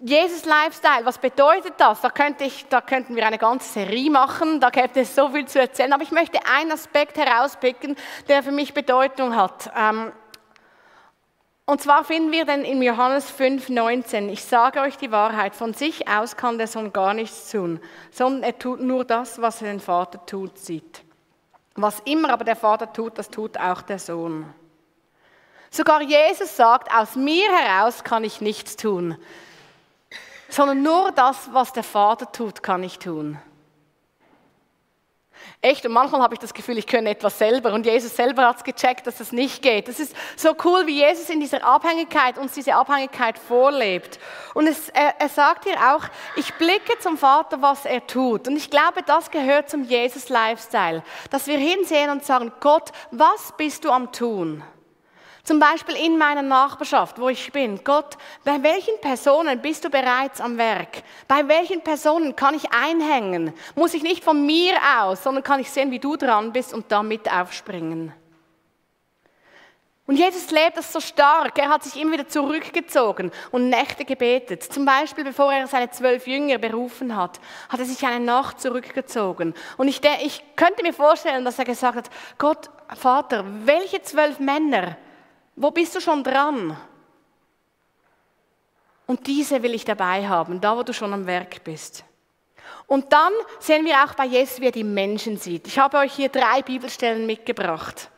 Jesus 0.04 0.46
Lifestyle, 0.46 1.06
was 1.06 1.20
bedeutet 1.20 1.76
das? 1.78 2.02
Da, 2.02 2.10
könnte 2.10 2.44
ich, 2.44 2.66
da 2.68 2.82
könnten 2.82 3.16
wir 3.16 3.26
eine 3.26 3.38
ganze 3.38 3.72
Serie 3.72 4.10
machen, 4.10 4.60
da 4.60 4.72
gäbe 4.72 5.00
es 5.00 5.16
so 5.16 5.30
viel 5.30 5.46
zu 5.46 5.60
erzählen, 5.60 5.94
aber 5.94 6.04
ich 6.04 6.12
möchte 6.12 6.40
einen 6.46 6.72
Aspekt 6.72 7.18
herauspicken, 7.18 7.96
der 8.28 8.44
für 8.44 8.52
mich 8.52 8.74
Bedeutung 8.74 9.36
hat. 9.36 9.72
Ähm, 9.78 10.12
und 11.72 11.80
zwar 11.80 12.04
finden 12.04 12.34
wir 12.34 12.44
dann 12.44 12.66
in 12.66 12.82
Johannes 12.82 13.32
5, 13.32 13.70
19, 13.70 14.28
ich 14.28 14.44
sage 14.44 14.82
euch 14.82 14.98
die 14.98 15.10
Wahrheit, 15.10 15.56
von 15.56 15.74
sich 15.74 16.06
aus 16.06 16.36
kann 16.36 16.58
der 16.58 16.68
Sohn 16.68 16.92
gar 16.92 17.14
nichts 17.14 17.50
tun, 17.50 17.80
sondern 18.12 18.44
er 18.44 18.60
tut 18.60 18.82
nur 18.82 19.06
das, 19.06 19.42
was 19.42 19.62
er 19.62 19.70
den 19.70 19.80
Vater 19.80 20.26
tut, 20.26 20.58
sieht. 20.58 21.02
Was 21.76 22.02
immer 22.02 22.30
aber 22.30 22.44
der 22.44 22.58
Vater 22.58 22.92
tut, 22.92 23.18
das 23.18 23.30
tut 23.30 23.58
auch 23.58 23.82
der 23.84 24.00
Sohn. 24.00 24.54
Sogar 25.70 26.02
Jesus 26.02 26.58
sagt, 26.58 26.94
aus 26.94 27.16
mir 27.16 27.50
heraus 27.50 28.04
kann 28.04 28.26
ich 28.26 28.42
nichts 28.42 28.76
tun, 28.76 29.16
sondern 30.50 30.84
nur 30.84 31.14
das, 31.14 31.54
was 31.54 31.72
der 31.72 31.84
Vater 31.84 32.30
tut, 32.34 32.64
kann 32.64 32.84
ich 32.84 33.00
tun. 33.00 33.40
Echt, 35.62 35.86
und 35.86 35.92
manchmal 35.92 36.22
habe 36.22 36.34
ich 36.34 36.40
das 36.40 36.54
Gefühl, 36.54 36.78
ich 36.78 36.88
könne 36.88 37.10
etwas 37.10 37.38
selber. 37.38 37.74
Und 37.74 37.86
Jesus 37.86 38.16
selber 38.16 38.48
hat 38.48 38.58
es 38.58 38.64
gecheckt, 38.64 39.06
dass 39.06 39.18
das 39.18 39.32
nicht 39.32 39.62
geht. 39.62 39.88
Das 39.88 40.00
ist 40.00 40.16
so 40.36 40.56
cool, 40.64 40.88
wie 40.88 41.00
Jesus 41.00 41.30
in 41.30 41.40
dieser 41.40 41.64
Abhängigkeit 41.64 42.38
uns 42.38 42.54
diese 42.54 42.74
Abhängigkeit 42.76 43.38
vorlebt. 43.38 44.20
Und 44.54 44.68
es, 44.68 44.90
er, 44.90 45.20
er 45.20 45.30
sagt 45.30 45.66
hier 45.66 45.78
auch, 45.78 46.04
ich 46.36 46.54
blicke 46.56 46.98
zum 47.00 47.18
Vater, 47.18 47.62
was 47.62 47.86
er 47.86 48.06
tut. 48.08 48.48
Und 48.48 48.58
ich 48.58 48.70
glaube, 48.70 49.04
das 49.06 49.30
gehört 49.30 49.70
zum 49.70 49.84
Jesus-Lifestyle. 49.84 51.04
Dass 51.30 51.48
wir 51.48 51.58
hinsehen 51.58 52.10
und 52.10 52.26
sagen, 52.26 52.52
Gott, 52.60 52.92
was 53.12 53.54
bist 53.56 53.86
du 53.86 53.92
am 53.92 54.12
Tun? 54.12 54.64
Zum 55.44 55.60
Beispiel 55.60 55.96
in 55.96 56.18
meiner 56.18 56.44
Nachbarschaft, 56.44 57.20
wo 57.20 57.30
ich 57.30 57.52
bin. 57.52 57.84
Gott, 57.84 58.18
bei 58.44 58.62
welchen 58.62 59.00
Personen 59.02 59.60
bist 59.60 59.84
du 59.84 59.90
bereits 59.90 60.40
am 60.40 60.58
Werk? 60.58 61.04
Bei 61.28 61.48
welchen 61.48 61.82
Personen 61.82 62.36
kann 62.36 62.56
ich 62.56 62.72
einhängen? 62.72 63.54
Muss 63.76 63.94
ich 63.94 64.04
nicht 64.04 64.24
von 64.24 64.46
mir 64.46 64.74
aus, 65.00 65.24
sondern 65.24 65.44
kann 65.44 65.60
ich 65.60 65.72
sehen, 65.72 65.90
wie 65.92 66.00
du 66.00 66.16
dran 66.16 66.54
bist 66.54 66.74
und 66.74 66.92
damit 66.92 67.32
aufspringen? 67.32 68.14
Und 70.12 70.18
Jesus 70.18 70.52
lebt 70.52 70.78
das 70.78 70.92
so 70.92 71.00
stark. 71.00 71.58
Er 71.58 71.70
hat 71.70 71.84
sich 71.84 72.00
immer 72.00 72.12
wieder 72.12 72.28
zurückgezogen 72.28 73.32
und 73.52 73.70
Nächte 73.70 74.04
gebetet. 74.04 74.62
Zum 74.62 74.84
Beispiel, 74.84 75.24
bevor 75.24 75.54
er 75.54 75.68
seine 75.68 75.90
zwölf 75.90 76.28
Jünger 76.28 76.58
berufen 76.58 77.16
hat, 77.16 77.40
hat 77.70 77.80
er 77.80 77.86
sich 77.86 78.06
eine 78.06 78.26
Nacht 78.26 78.60
zurückgezogen. 78.60 79.54
Und 79.78 79.88
ich, 79.88 80.02
ich 80.24 80.44
könnte 80.56 80.84
mir 80.84 80.94
vorstellen, 80.94 81.46
dass 81.46 81.60
er 81.60 81.66
gesagt 81.66 81.96
hat, 81.96 82.10
Gott, 82.38 82.70
Vater, 82.94 83.46
welche 83.64 84.02
zwölf 84.02 84.40
Männer 84.40 84.98
wo 85.62 85.72
bist 85.72 85.96
du 85.96 86.02
schon 86.02 86.24
dran? 86.24 86.76
Und 89.06 89.28
diese 89.28 89.62
will 89.62 89.74
ich 89.74 89.86
dabei 89.86 90.28
haben, 90.28 90.62
da 90.62 90.78
wo 90.78 90.84
du 90.84 90.94
schon 90.94 91.14
am 91.14 91.26
Werk 91.26 91.64
bist. 91.64 92.06
Und 92.88 93.12
dann 93.12 93.34
sehen 93.60 93.86
wir 93.86 94.04
auch 94.04 94.14
bei 94.14 94.26
Jesus, 94.26 94.60
wie 94.60 94.66
er 94.66 94.72
die 94.72 94.84
Menschen 94.84 95.38
sieht. 95.38 95.68
Ich 95.68 95.78
habe 95.78 95.98
euch 95.98 96.14
hier 96.14 96.30
drei 96.30 96.62
Bibelstellen 96.62 97.26
mitgebracht. 97.26 98.10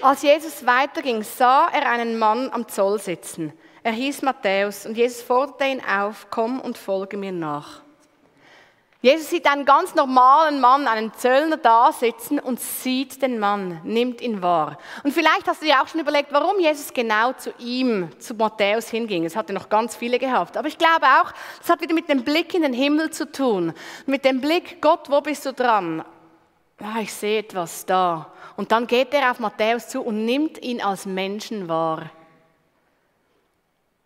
Als 0.00 0.22
Jesus 0.22 0.66
weiterging, 0.66 1.22
sah 1.22 1.68
er 1.68 1.88
einen 1.88 2.18
Mann 2.18 2.50
am 2.50 2.66
Zoll 2.66 2.98
sitzen. 2.98 3.52
Er 3.82 3.92
hieß 3.92 4.22
Matthäus 4.22 4.86
und 4.86 4.96
Jesus 4.96 5.22
forderte 5.22 5.64
ihn 5.64 5.82
auf, 5.84 6.28
komm 6.30 6.60
und 6.60 6.78
folge 6.78 7.16
mir 7.16 7.32
nach. 7.32 7.81
Jesus 9.02 9.30
sieht 9.30 9.50
einen 9.50 9.64
ganz 9.64 9.96
normalen 9.96 10.60
Mann, 10.60 10.86
einen 10.86 11.12
Zöllner 11.12 11.56
da 11.56 11.90
sitzen 11.90 12.38
und 12.38 12.60
sieht 12.60 13.20
den 13.20 13.40
Mann, 13.40 13.80
nimmt 13.82 14.20
ihn 14.20 14.42
wahr. 14.42 14.78
Und 15.02 15.10
vielleicht 15.10 15.48
hast 15.48 15.60
du 15.60 15.66
dir 15.66 15.82
auch 15.82 15.88
schon 15.88 16.00
überlegt, 16.00 16.32
warum 16.32 16.60
Jesus 16.60 16.92
genau 16.92 17.32
zu 17.32 17.52
ihm, 17.58 18.10
zu 18.20 18.32
Matthäus 18.34 18.88
hinging. 18.90 19.24
Es 19.24 19.34
hatte 19.34 19.52
noch 19.52 19.68
ganz 19.68 19.96
viele 19.96 20.20
gehabt. 20.20 20.56
Aber 20.56 20.68
ich 20.68 20.78
glaube 20.78 21.04
auch, 21.20 21.32
es 21.60 21.68
hat 21.68 21.80
wieder 21.80 21.94
mit 21.94 22.08
dem 22.08 22.22
Blick 22.22 22.54
in 22.54 22.62
den 22.62 22.72
Himmel 22.72 23.10
zu 23.10 23.30
tun. 23.30 23.72
Mit 24.06 24.24
dem 24.24 24.40
Blick, 24.40 24.80
Gott, 24.80 25.10
wo 25.10 25.20
bist 25.20 25.44
du 25.46 25.52
dran? 25.52 26.04
Ja, 26.80 27.00
ich 27.00 27.12
sehe 27.12 27.40
etwas 27.40 27.84
da. 27.84 28.32
Und 28.56 28.70
dann 28.70 28.86
geht 28.86 29.12
er 29.14 29.32
auf 29.32 29.40
Matthäus 29.40 29.88
zu 29.88 30.00
und 30.00 30.24
nimmt 30.24 30.62
ihn 30.62 30.80
als 30.80 31.06
Menschen 31.06 31.68
wahr. 31.68 32.08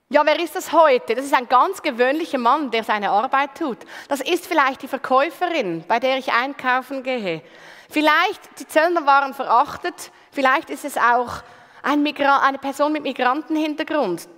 Ja, 0.08 0.24
wer 0.24 0.38
ist 0.38 0.54
das 0.54 0.70
heute? 0.70 1.16
Das 1.16 1.24
ist 1.24 1.34
ein 1.34 1.48
ganz 1.48 1.82
gewöhnlicher 1.82 2.38
Mann, 2.38 2.70
der 2.70 2.84
seine 2.84 3.10
Arbeit 3.10 3.58
tut. 3.58 3.78
Das 4.06 4.20
ist 4.20 4.46
vielleicht 4.46 4.82
die 4.82 4.88
Verkäuferin, 4.88 5.84
bei 5.88 5.98
der 5.98 6.18
ich 6.18 6.32
einkaufen 6.32 7.02
gehe. 7.02 7.42
Vielleicht 7.90 8.60
die 8.60 8.68
Zöllner 8.68 9.04
waren 9.04 9.34
verachtet. 9.34 10.12
Vielleicht 10.30 10.70
ist 10.70 10.84
es 10.84 10.96
auch 10.96 11.42
ein 11.82 12.06
eine 12.06 12.58
Person 12.58 12.92
mit 12.92 13.02
Migrantenhintergrund, 13.02 14.28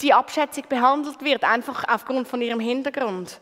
die 0.00 0.14
abschätzig 0.14 0.66
behandelt 0.66 1.22
wird, 1.22 1.44
einfach 1.44 1.84
aufgrund 1.86 2.26
von 2.26 2.40
ihrem 2.40 2.60
Hintergrund. 2.60 3.40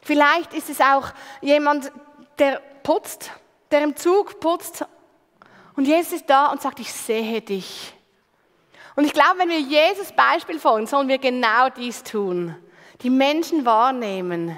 Vielleicht 0.00 0.54
ist 0.54 0.70
es 0.70 0.80
auch 0.80 1.08
jemand, 1.42 1.92
der 2.38 2.62
putzt, 2.82 3.30
der 3.70 3.82
im 3.82 3.94
Zug 3.94 4.40
putzt. 4.40 4.86
Und 5.74 5.86
Jesus 5.86 6.14
ist 6.14 6.30
da 6.30 6.46
und 6.46 6.62
sagt, 6.62 6.80
ich 6.80 6.90
sehe 6.90 7.42
dich. 7.42 7.95
Und 8.96 9.04
ich 9.04 9.12
glaube, 9.12 9.38
wenn 9.38 9.50
wir 9.50 9.60
Jesus 9.60 10.10
Beispiel 10.12 10.58
folgen, 10.58 10.86
sollen 10.86 11.08
wir 11.08 11.18
genau 11.18 11.68
dies 11.68 12.02
tun. 12.02 12.56
Die 13.02 13.10
Menschen 13.10 13.66
wahrnehmen. 13.66 14.56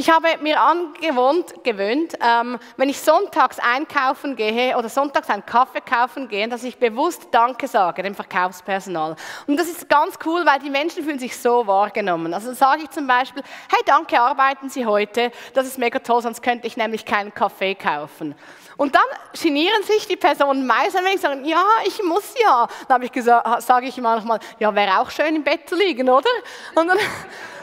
Ich 0.00 0.08
habe 0.08 0.28
mir 0.40 0.58
angewohnt, 0.58 1.62
gewöhnt, 1.62 2.14
ähm, 2.26 2.58
wenn 2.78 2.88
ich 2.88 2.98
sonntags 2.98 3.58
einkaufen 3.58 4.34
gehe 4.34 4.74
oder 4.78 4.88
sonntags 4.88 5.28
einen 5.28 5.44
Kaffee 5.44 5.82
kaufen 5.82 6.26
gehe, 6.26 6.48
dass 6.48 6.64
ich 6.64 6.78
bewusst 6.78 7.28
Danke 7.32 7.68
sage 7.68 8.02
dem 8.02 8.14
Verkaufspersonal. 8.14 9.14
Und 9.46 9.60
das 9.60 9.68
ist 9.68 9.90
ganz 9.90 10.18
cool, 10.24 10.46
weil 10.46 10.58
die 10.60 10.70
Menschen 10.70 11.04
fühlen 11.04 11.18
sich 11.18 11.36
so 11.36 11.66
wahrgenommen. 11.66 12.32
Also 12.32 12.54
sage 12.54 12.84
ich 12.84 12.88
zum 12.88 13.06
Beispiel, 13.06 13.42
hey, 13.70 13.80
danke, 13.84 14.18
arbeiten 14.18 14.70
Sie 14.70 14.86
heute, 14.86 15.32
das 15.52 15.66
ist 15.66 15.76
mega 15.76 15.98
toll, 15.98 16.22
sonst 16.22 16.42
könnte 16.42 16.66
ich 16.66 16.78
nämlich 16.78 17.04
keinen 17.04 17.34
Kaffee 17.34 17.74
kaufen. 17.74 18.34
Und 18.78 18.94
dann 18.94 19.02
genieren 19.38 19.82
sich 19.82 20.06
die 20.06 20.16
Personen 20.16 20.66
meistens, 20.66 21.04
wenn 21.04 21.14
ich 21.14 21.20
sage, 21.20 21.42
ja, 21.44 21.62
ich 21.84 22.02
muss 22.02 22.32
ja. 22.42 22.68
Dann 22.88 23.02
ich 23.02 23.12
sage 23.22 23.86
ich 23.86 23.98
manchmal, 23.98 24.40
ja, 24.60 24.74
wäre 24.74 24.98
auch 24.98 25.10
schön 25.10 25.36
im 25.36 25.44
Bett 25.44 25.68
zu 25.68 25.74
liegen, 25.74 26.08
oder? 26.08 26.30
Und 26.74 26.88
dann, 26.88 26.98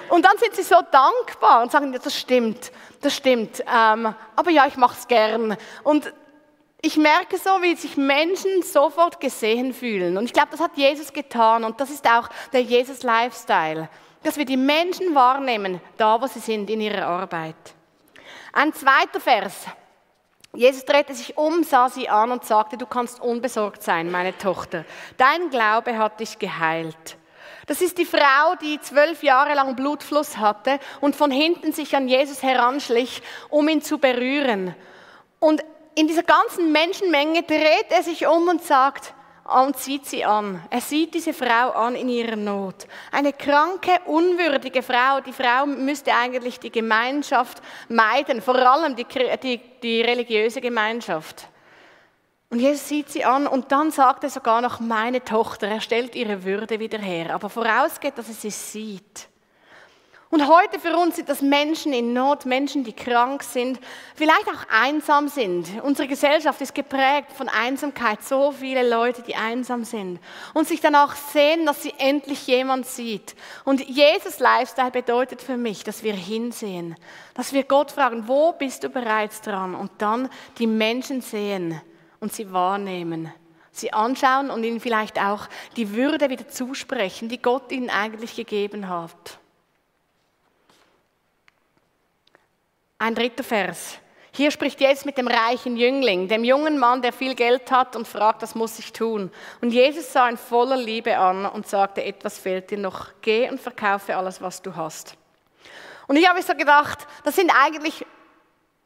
und 0.09 0.25
dann 0.25 0.37
sind 0.37 0.55
sie 0.55 0.63
so 0.63 0.77
dankbar 0.91 1.61
und 1.61 1.71
sagen, 1.71 1.93
ja, 1.93 1.99
das 1.99 2.15
stimmt, 2.15 2.71
das 3.01 3.15
stimmt. 3.15 3.61
Ähm, 3.61 4.13
aber 4.35 4.51
ja, 4.51 4.65
ich 4.67 4.77
mache 4.77 4.97
es 4.97 5.07
gern. 5.07 5.57
Und 5.83 6.13
ich 6.81 6.97
merke 6.97 7.37
so, 7.37 7.49
wie 7.61 7.75
sich 7.75 7.97
Menschen 7.97 8.61
sofort 8.63 9.19
gesehen 9.19 9.73
fühlen. 9.73 10.17
Und 10.17 10.25
ich 10.25 10.33
glaube, 10.33 10.49
das 10.51 10.59
hat 10.59 10.71
Jesus 10.75 11.11
getan. 11.11 11.63
Und 11.63 11.79
das 11.81 11.89
ist 11.89 12.07
auch 12.07 12.29
der 12.53 12.61
Jesus-Lifestyle. 12.61 13.89
dass 14.23 14.37
wir 14.37 14.45
die 14.45 14.57
Menschen 14.57 15.15
wahrnehmen, 15.15 15.79
da 15.97 16.21
wo 16.21 16.27
sie 16.27 16.39
sind 16.39 16.69
in 16.69 16.81
ihrer 16.81 17.05
Arbeit. 17.05 17.55
Ein 18.51 18.73
zweiter 18.73 19.19
Vers. 19.19 19.65
Jesus 20.53 20.83
drehte 20.85 21.13
sich 21.13 21.37
um, 21.37 21.63
sah 21.63 21.87
sie 21.87 22.09
an 22.09 22.31
und 22.31 22.43
sagte, 22.43 22.77
du 22.77 22.85
kannst 22.85 23.21
unbesorgt 23.21 23.83
sein, 23.83 24.09
meine 24.11 24.37
Tochter. 24.37 24.85
Dein 25.17 25.49
Glaube 25.49 25.97
hat 25.97 26.19
dich 26.19 26.39
geheilt. 26.39 27.17
Das 27.67 27.81
ist 27.81 27.97
die 27.97 28.05
Frau, 28.05 28.55
die 28.61 28.79
zwölf 28.79 29.23
Jahre 29.23 29.53
lang 29.53 29.75
Blutfluss 29.75 30.37
hatte 30.37 30.79
und 31.01 31.15
von 31.15 31.29
hinten 31.29 31.73
sich 31.73 31.95
an 31.95 32.07
Jesus 32.07 32.41
heranschlich, 32.41 33.21
um 33.49 33.67
ihn 33.67 33.81
zu 33.81 33.97
berühren. 33.99 34.73
Und 35.39 35.63
in 35.93 36.07
dieser 36.07 36.23
ganzen 36.23 36.71
Menschenmenge 36.71 37.43
dreht 37.43 37.87
er 37.89 38.03
sich 38.03 38.25
um 38.25 38.47
und 38.47 38.63
sagt, 38.63 39.13
und 39.47 39.77
sieht 39.77 40.05
sie 40.05 40.25
an. 40.25 40.61
Er 40.69 40.81
sieht 40.81 41.13
diese 41.13 41.33
Frau 41.33 41.71
an 41.71 41.95
in 41.95 42.09
ihrer 42.09 42.35
Not. 42.35 42.85
Eine 43.11 43.31
kranke, 43.31 43.91
unwürdige 44.05 44.83
Frau. 44.83 45.21
Die 45.21 45.31
Frau 45.31 45.65
müsste 45.65 46.13
eigentlich 46.13 46.59
die 46.59 46.71
Gemeinschaft 46.71 47.61
meiden, 47.87 48.41
vor 48.41 48.55
allem 48.55 48.95
die, 48.95 49.05
die, 49.41 49.61
die 49.81 50.01
religiöse 50.01 50.59
Gemeinschaft. 50.59 51.47
Und 52.49 52.59
Jesus 52.59 52.87
sieht 52.87 53.09
sie 53.09 53.25
an 53.25 53.45
und 53.45 53.71
dann 53.71 53.91
sagt 53.91 54.23
er 54.23 54.29
sogar 54.29 54.61
noch, 54.61 54.79
meine 54.79 55.23
Tochter, 55.23 55.67
er 55.67 55.81
stellt 55.81 56.15
ihre 56.15 56.45
Würde 56.45 56.79
wieder 56.79 56.97
her. 56.97 57.35
Aber 57.35 57.49
vorausgeht, 57.49 58.17
dass 58.17 58.29
er 58.29 58.35
sie 58.35 58.51
sieht. 58.51 59.27
Und 60.29 60.45
heute 60.47 60.77
für 60.79 60.95
uns 60.97 61.15
sind 61.15 61.29
das 61.29 61.41
Menschen 61.41 61.93
in 61.93 62.11
Not, 62.11 62.45
Menschen, 62.45 62.83
die 62.83 62.91
krank 62.91 63.43
sind, 63.43 63.79
vielleicht 64.13 64.47
auch 64.49 64.65
einsam 64.69 65.29
sind. 65.29 65.67
Unsere 65.83 66.07
Gesellschaft 66.07 66.59
ist 66.59 66.75
geprägt 66.75 67.31
von 67.31 67.47
Einsamkeit. 67.47 68.21
So 68.23 68.51
viele 68.51 68.87
Leute, 68.87 69.21
die 69.21 69.35
einsam 69.35 69.85
sind 69.85 70.19
und 70.53 70.67
sich 70.67 70.81
danach 70.81 71.15
sehen, 71.15 71.65
dass 71.65 71.81
sie 71.81 71.93
endlich 71.97 72.45
jemand 72.45 72.87
sieht. 72.87 73.35
Und 73.63 73.87
Jesus 73.87 74.39
Lifestyle 74.39 74.91
bedeutet 74.91 75.41
für 75.41 75.55
mich, 75.55 75.85
dass 75.85 76.03
wir 76.03 76.13
hinsehen, 76.13 76.95
dass 77.33 77.53
wir 77.53 77.63
Gott 77.63 77.91
fragen, 77.91 78.27
wo 78.27 78.51
bist 78.51 78.83
du 78.83 78.89
bereits 78.89 79.41
dran? 79.41 79.75
Und 79.75 79.91
dann 79.97 80.29
die 80.59 80.67
Menschen 80.67 81.21
sehen 81.21 81.81
und 82.19 82.33
sie 82.33 82.51
wahrnehmen 82.51 83.31
sie 83.79 83.93
anschauen 83.93 84.49
und 84.49 84.63
ihnen 84.63 84.79
vielleicht 84.79 85.19
auch 85.19 85.47
die 85.75 85.93
Würde 85.93 86.29
wieder 86.29 86.47
zusprechen, 86.47 87.29
die 87.29 87.41
Gott 87.41 87.71
ihnen 87.71 87.89
eigentlich 87.89 88.35
gegeben 88.35 88.89
hat. 88.89 89.39
Ein 92.99 93.15
dritter 93.15 93.43
Vers. 93.43 93.99
Hier 94.31 94.51
spricht 94.51 94.79
Jesus 94.79 95.05
mit 95.05 95.17
dem 95.17 95.27
reichen 95.27 95.77
Jüngling, 95.77 96.27
dem 96.27 96.43
jungen 96.43 96.77
Mann, 96.77 97.01
der 97.01 97.11
viel 97.11 97.33
Geld 97.33 97.71
hat 97.71 97.95
und 97.95 98.07
fragt, 98.07 98.43
was 98.43 98.53
muss 98.53 98.77
ich 98.77 98.93
tun? 98.93 99.31
Und 99.61 99.71
Jesus 99.71 100.11
sah 100.13 100.29
ihn 100.29 100.37
voller 100.37 100.77
Liebe 100.77 101.17
an 101.17 101.45
und 101.45 101.67
sagte, 101.67 102.03
etwas 102.03 102.37
fehlt 102.37 102.69
dir 102.69 102.77
noch, 102.77 103.09
geh 103.21 103.49
und 103.49 103.59
verkaufe 103.59 104.15
alles, 104.15 104.41
was 104.41 104.61
du 104.61 104.75
hast. 104.75 105.15
Und 106.07 106.17
ich 106.17 106.29
habe 106.29 106.41
so 106.41 106.53
gedacht, 106.53 107.07
das 107.23 107.35
sind 107.35 107.51
eigentlich 107.51 108.05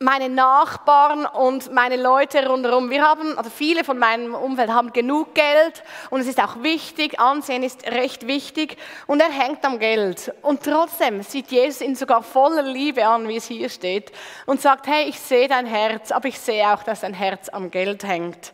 meine 0.01 0.29
Nachbarn 0.29 1.25
und 1.25 1.71
meine 1.71 1.95
Leute 1.95 2.47
rundherum, 2.47 2.89
wir 2.89 3.03
haben, 3.03 3.37
also 3.37 3.51
viele 3.51 3.83
von 3.83 3.99
meinem 3.99 4.33
Umfeld 4.33 4.71
haben 4.71 4.91
genug 4.93 5.35
Geld 5.35 5.83
und 6.09 6.21
es 6.21 6.27
ist 6.27 6.41
auch 6.41 6.63
wichtig, 6.63 7.19
Ansehen 7.19 7.61
ist 7.61 7.85
recht 7.85 8.25
wichtig 8.25 8.77
und 9.05 9.21
er 9.21 9.29
hängt 9.29 9.63
am 9.63 9.77
Geld. 9.77 10.33
Und 10.41 10.63
trotzdem 10.63 11.21
sieht 11.21 11.51
Jesus 11.51 11.81
ihn 11.81 11.95
sogar 11.95 12.23
voller 12.23 12.63
Liebe 12.63 13.05
an, 13.05 13.27
wie 13.27 13.35
es 13.35 13.45
hier 13.45 13.69
steht, 13.69 14.11
und 14.47 14.59
sagt, 14.59 14.87
hey, 14.87 15.07
ich 15.07 15.19
sehe 15.19 15.47
dein 15.47 15.67
Herz, 15.67 16.11
aber 16.11 16.27
ich 16.27 16.39
sehe 16.39 16.67
auch, 16.73 16.81
dass 16.81 17.01
dein 17.01 17.13
Herz 17.13 17.49
am 17.49 17.69
Geld 17.69 18.03
hängt. 18.03 18.53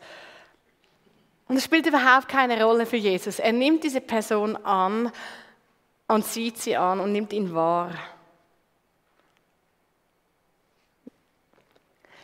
Und 1.48 1.56
es 1.56 1.64
spielt 1.64 1.86
überhaupt 1.86 2.28
keine 2.28 2.62
Rolle 2.62 2.86
für 2.86 2.98
Jesus. 2.98 3.40
Er 3.40 3.54
nimmt 3.54 3.86
diese 3.86 4.02
Person 4.02 4.58
an 4.66 5.14
und 6.10 6.26
sieht 6.26 6.58
sie 6.58 6.76
an 6.76 7.00
und 7.00 7.14
nimmt 7.14 7.32
ihn 7.32 7.56
wahr. 7.56 7.92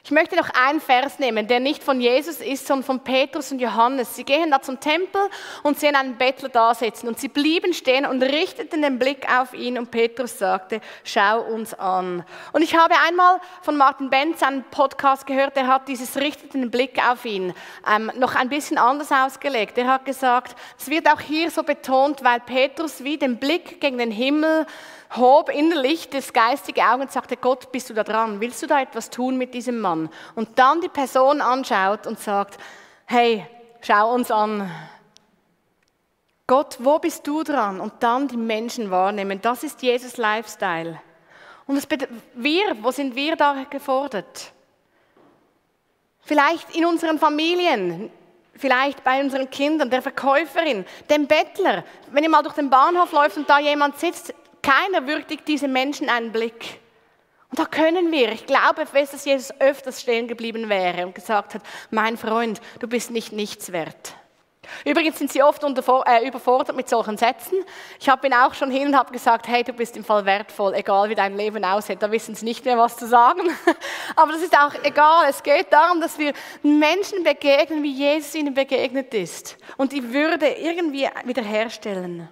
Ich 0.05 0.11
möchte 0.11 0.35
noch 0.35 0.49
einen 0.49 0.81
Vers 0.81 1.17
nehmen, 1.17 1.47
der 1.47 1.61
nicht 1.61 1.81
von 1.81 2.01
Jesus 2.01 2.41
ist, 2.41 2.67
sondern 2.67 2.83
von 2.83 2.99
Petrus 2.99 3.53
und 3.53 3.61
Johannes. 3.61 4.17
Sie 4.17 4.25
gehen 4.25 4.51
da 4.51 4.61
zum 4.61 4.77
Tempel 4.81 5.21
und 5.63 5.79
sehen 5.79 5.95
einen 5.95 6.17
Bettler 6.17 6.49
da 6.49 6.75
sitzen. 6.75 7.07
Und 7.07 7.21
sie 7.21 7.29
blieben 7.29 7.73
stehen 7.73 8.05
und 8.05 8.21
richteten 8.21 8.81
den 8.81 8.99
Blick 8.99 9.25
auf 9.33 9.53
ihn. 9.53 9.77
Und 9.77 9.91
Petrus 9.91 10.37
sagte, 10.37 10.81
schau 11.05 11.43
uns 11.43 11.73
an. 11.73 12.25
Und 12.51 12.63
ich 12.63 12.75
habe 12.75 12.95
einmal 13.07 13.39
von 13.61 13.77
Martin 13.77 14.09
Benz 14.09 14.43
einen 14.43 14.65
Podcast 14.65 15.25
gehört, 15.25 15.55
der 15.55 15.67
hat 15.67 15.87
dieses 15.87 16.17
richteten 16.17 16.69
Blick 16.69 16.99
auf 17.09 17.23
ihn 17.23 17.53
ähm, 17.89 18.11
noch 18.17 18.35
ein 18.35 18.49
bisschen 18.49 18.77
anders 18.77 19.09
ausgelegt. 19.09 19.77
Er 19.77 19.87
hat 19.87 20.03
gesagt, 20.03 20.57
es 20.77 20.89
wird 20.89 21.09
auch 21.09 21.21
hier 21.21 21.49
so 21.49 21.63
betont, 21.63 22.25
weil 22.25 22.41
Petrus 22.41 23.05
wie 23.05 23.15
den 23.15 23.37
Blick 23.37 23.79
gegen 23.79 23.99
den 23.99 24.11
Himmel 24.11 24.65
hob 25.15 25.49
innerlich 25.49 26.09
das 26.09 26.33
geistige 26.33 26.83
Auge 26.83 27.03
und 27.03 27.11
sagte, 27.11 27.37
Gott, 27.37 27.71
bist 27.71 27.89
du 27.89 27.93
da 27.93 28.03
dran? 28.03 28.41
Willst 28.41 28.61
du 28.61 28.67
da 28.67 28.81
etwas 28.81 29.09
tun 29.09 29.37
mit 29.37 29.53
diesem 29.53 29.79
Mann? 29.79 30.09
Und 30.35 30.57
dann 30.57 30.81
die 30.81 30.89
Person 30.89 31.41
anschaut 31.41 32.07
und 32.07 32.19
sagt, 32.19 32.59
hey, 33.05 33.45
schau 33.81 34.13
uns 34.13 34.31
an. 34.31 34.69
Gott, 36.47 36.77
wo 36.79 36.99
bist 36.99 37.25
du 37.25 37.43
dran? 37.43 37.79
Und 37.79 37.93
dann 38.01 38.27
die 38.27 38.37
Menschen 38.37 38.91
wahrnehmen. 38.91 39.41
Das 39.41 39.63
ist 39.63 39.81
Jesus 39.81 40.17
Lifestyle. 40.17 40.99
Und 41.65 41.87
wir, 42.33 42.77
wo 42.81 42.91
sind 42.91 43.15
wir 43.15 43.35
da 43.35 43.65
gefordert? 43.69 44.51
Vielleicht 46.21 46.75
in 46.75 46.85
unseren 46.85 47.19
Familien, 47.19 48.11
vielleicht 48.55 49.03
bei 49.03 49.21
unseren 49.21 49.49
Kindern, 49.49 49.89
der 49.89 50.01
Verkäuferin, 50.01 50.85
dem 51.09 51.27
Bettler. 51.27 51.83
Wenn 52.11 52.23
ihr 52.23 52.29
mal 52.29 52.43
durch 52.43 52.55
den 52.55 52.69
Bahnhof 52.69 53.11
läuft 53.11 53.37
und 53.37 53.49
da 53.49 53.59
jemand 53.59 53.99
sitzt, 53.99 54.33
keiner 54.63 55.05
würdigt 55.05 55.47
diese 55.47 55.67
Menschen 55.67 56.09
einen 56.09 56.31
Blick. 56.31 56.79
Und 57.49 57.59
da 57.59 57.65
können 57.65 58.11
wir, 58.11 58.31
ich 58.31 58.47
glaube 58.47 58.87
fest, 58.87 59.13
dass 59.13 59.25
Jesus 59.25 59.53
öfters 59.59 60.01
stehen 60.01 60.27
geblieben 60.27 60.69
wäre 60.69 61.05
und 61.05 61.13
gesagt 61.13 61.53
hat, 61.53 61.61
mein 61.91 62.17
Freund, 62.17 62.59
du 62.79 62.87
bist 62.87 63.11
nicht 63.11 63.31
nichts 63.31 63.71
wert. 63.71 64.15
Übrigens 64.85 65.19
sind 65.19 65.31
sie 65.31 65.43
oft 65.43 65.63
äh, 65.63 66.27
überfordert 66.27 66.75
mit 66.75 66.89
solchen 66.89 67.17
Sätzen. 67.17 67.63
Ich 67.99 68.09
habe 68.09 68.25
ihn 68.27 68.33
auch 68.33 68.53
schon 68.53 68.71
hin 68.71 68.87
und 68.87 68.97
habe 68.97 69.11
gesagt, 69.11 69.47
hey, 69.47 69.63
du 69.63 69.73
bist 69.73 69.95
im 69.97 70.03
Fall 70.03 70.25
wertvoll, 70.25 70.73
egal 70.73 71.09
wie 71.09 71.15
dein 71.15 71.37
Leben 71.37 71.63
aussieht. 71.63 72.01
Da 72.01 72.11
wissen 72.11 72.33
sie 72.33 72.45
nicht 72.45 72.65
mehr, 72.65 72.77
was 72.77 72.97
zu 72.97 73.05
sagen. 73.05 73.41
Aber 74.15 74.31
das 74.31 74.41
ist 74.41 74.57
auch 74.57 74.73
egal. 74.83 75.25
Es 75.29 75.43
geht 75.43 75.71
darum, 75.71 76.01
dass 76.01 76.17
wir 76.17 76.33
Menschen 76.63 77.23
begegnen, 77.23 77.83
wie 77.83 77.93
Jesus 77.93 78.33
ihnen 78.35 78.53
begegnet 78.53 79.13
ist. 79.13 79.57
Und 79.77 79.91
die 79.91 80.13
Würde 80.13 80.47
irgendwie 80.47 81.07
wiederherstellen. 81.25 82.29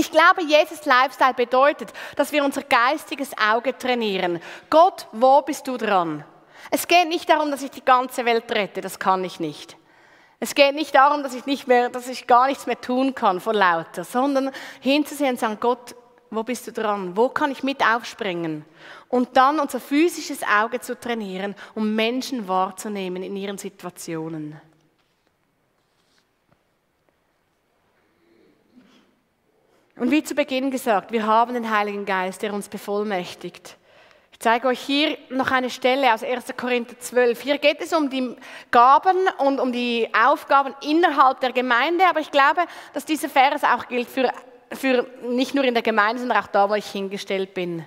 Ich 0.00 0.12
glaube, 0.12 0.44
Jesus 0.44 0.84
Lifestyle 0.84 1.34
bedeutet, 1.34 1.92
dass 2.14 2.30
wir 2.30 2.44
unser 2.44 2.62
geistiges 2.62 3.32
Auge 3.36 3.76
trainieren. 3.76 4.40
Gott, 4.70 5.08
wo 5.10 5.42
bist 5.42 5.66
du 5.66 5.76
dran? 5.76 6.24
Es 6.70 6.86
geht 6.86 7.08
nicht 7.08 7.28
darum, 7.28 7.50
dass 7.50 7.62
ich 7.62 7.72
die 7.72 7.84
ganze 7.84 8.24
Welt 8.24 8.50
rette, 8.52 8.80
das 8.80 9.00
kann 9.00 9.24
ich 9.24 9.40
nicht. 9.40 9.76
Es 10.38 10.54
geht 10.54 10.76
nicht 10.76 10.94
darum, 10.94 11.24
dass 11.24 11.34
ich, 11.34 11.46
nicht 11.46 11.66
mehr, 11.66 11.88
dass 11.88 12.06
ich 12.06 12.28
gar 12.28 12.46
nichts 12.46 12.66
mehr 12.66 12.80
tun 12.80 13.12
kann 13.16 13.40
vor 13.40 13.54
lauter, 13.54 14.04
sondern 14.04 14.52
hinzusehen 14.80 15.30
und 15.30 15.40
sagen, 15.40 15.58
Gott, 15.58 15.96
wo 16.30 16.44
bist 16.44 16.68
du 16.68 16.72
dran? 16.72 17.16
Wo 17.16 17.28
kann 17.28 17.50
ich 17.50 17.64
mit 17.64 17.84
aufspringen? 17.84 18.64
Und 19.08 19.36
dann 19.36 19.58
unser 19.58 19.80
physisches 19.80 20.42
Auge 20.44 20.78
zu 20.78 20.98
trainieren, 20.98 21.56
um 21.74 21.96
Menschen 21.96 22.46
wahrzunehmen 22.46 23.24
in 23.24 23.34
ihren 23.34 23.58
Situationen. 23.58 24.60
Und 29.98 30.12
wie 30.12 30.22
zu 30.22 30.34
Beginn 30.34 30.70
gesagt, 30.70 31.10
wir 31.10 31.26
haben 31.26 31.54
den 31.54 31.76
Heiligen 31.76 32.06
Geist, 32.06 32.42
der 32.42 32.54
uns 32.54 32.68
bevollmächtigt. 32.68 33.76
Ich 34.30 34.38
zeige 34.38 34.68
euch 34.68 34.78
hier 34.78 35.18
noch 35.28 35.50
eine 35.50 35.70
Stelle 35.70 36.14
aus 36.14 36.22
1. 36.22 36.54
Korinther 36.56 36.96
12. 37.00 37.40
Hier 37.40 37.58
geht 37.58 37.80
es 37.80 37.92
um 37.92 38.08
die 38.08 38.36
Gaben 38.70 39.16
und 39.38 39.58
um 39.58 39.72
die 39.72 40.08
Aufgaben 40.14 40.72
innerhalb 40.82 41.40
der 41.40 41.50
Gemeinde, 41.50 42.04
aber 42.08 42.20
ich 42.20 42.30
glaube, 42.30 42.60
dass 42.94 43.04
dieser 43.04 43.28
Vers 43.28 43.64
auch 43.64 43.88
gilt 43.88 44.08
für, 44.08 44.32
für 44.70 45.04
nicht 45.22 45.56
nur 45.56 45.64
in 45.64 45.74
der 45.74 45.82
Gemeinde, 45.82 46.20
sondern 46.20 46.38
auch 46.38 46.46
da, 46.46 46.70
wo 46.70 46.74
ich 46.74 46.86
hingestellt 46.86 47.52
bin. 47.52 47.84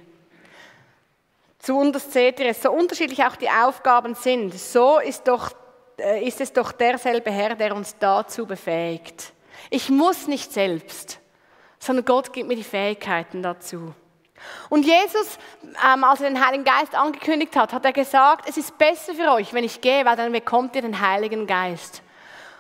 Zu 1.60 1.78
uns 1.78 2.12
seht 2.12 2.42
ihr 2.42 2.48
es, 2.48 2.62
so 2.62 2.74
unterschiedlich 2.74 3.24
auch 3.24 3.38
die 3.38 3.50
Aufgaben 3.50 4.16
sind, 4.16 4.54
so 4.54 5.00
ist, 5.00 5.30
doch, 5.30 5.52
äh, 5.98 6.28
ist 6.28 6.42
es 6.42 6.52
doch 6.52 6.74
derselbe 6.74 7.32
Herr, 7.32 7.56
der 7.56 7.74
uns 7.74 7.96
dazu 7.98 8.46
befähigt. 8.46 9.32
Ich 9.70 9.90
muss 9.90 10.28
nicht 10.28 10.52
selbst 10.52 11.21
sondern 11.82 12.06
Gott 12.06 12.32
gibt 12.32 12.48
mir 12.48 12.56
die 12.56 12.64
Fähigkeiten 12.64 13.42
dazu. 13.42 13.94
Und 14.70 14.86
Jesus, 14.86 15.38
ähm, 15.86 16.04
als 16.04 16.22
er 16.22 16.30
den 16.30 16.46
Heiligen 16.46 16.64
Geist 16.64 16.96
angekündigt 16.96 17.56
hat, 17.56 17.74
hat 17.74 17.86
er 17.86 17.92
gesagt, 17.92 18.48
es 18.48 18.58
ist 18.58 18.78
besser 18.78 19.14
für 19.14 19.32
euch, 19.32 19.54
wenn 19.54 19.64
ich 19.64 19.82
gehe, 19.82 20.06
weil 20.06 20.16
dann 20.16 20.32
bekommt 20.32 20.76
ihr 20.76 20.82
den 20.82 21.00
Heiligen 21.02 21.46
Geist. 21.46 22.02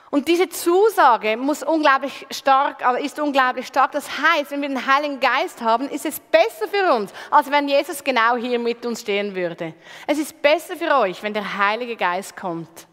Und 0.09 0.27
diese 0.27 0.49
Zusage 0.49 1.37
muss 1.37 1.63
unglaublich 1.63 2.27
stark, 2.31 2.85
aber 2.85 2.99
ist 2.99 3.17
unglaublich 3.19 3.67
stark. 3.67 3.93
Das 3.93 4.09
heißt, 4.09 4.51
wenn 4.51 4.61
wir 4.61 4.67
den 4.67 4.85
Heiligen 4.85 5.21
Geist 5.21 5.61
haben, 5.61 5.87
ist 5.87 6.05
es 6.05 6.19
besser 6.19 6.67
für 6.67 6.93
uns, 6.93 7.13
als 7.29 7.49
wenn 7.49 7.69
Jesus 7.69 8.03
genau 8.03 8.35
hier 8.35 8.59
mit 8.59 8.85
uns 8.85 9.01
stehen 9.01 9.33
würde. 9.33 9.73
Es 10.07 10.17
ist 10.17 10.41
besser 10.41 10.75
für 10.75 10.93
euch, 10.97 11.23
wenn 11.23 11.33
der 11.33 11.57
Heilige 11.57 11.95
Geist 11.95 12.35
kommt. 12.35 12.87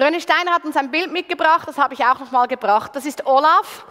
René 0.00 0.20
Steiner 0.20 0.52
hat 0.52 0.64
uns 0.64 0.76
ein 0.76 0.90
Bild 0.90 1.12
mitgebracht, 1.12 1.68
das 1.68 1.78
habe 1.78 1.94
ich 1.94 2.04
auch 2.04 2.18
noch 2.18 2.30
mal 2.30 2.46
gebracht. 2.46 2.94
Das 2.94 3.04
ist 3.04 3.26
Olaf. 3.26 3.84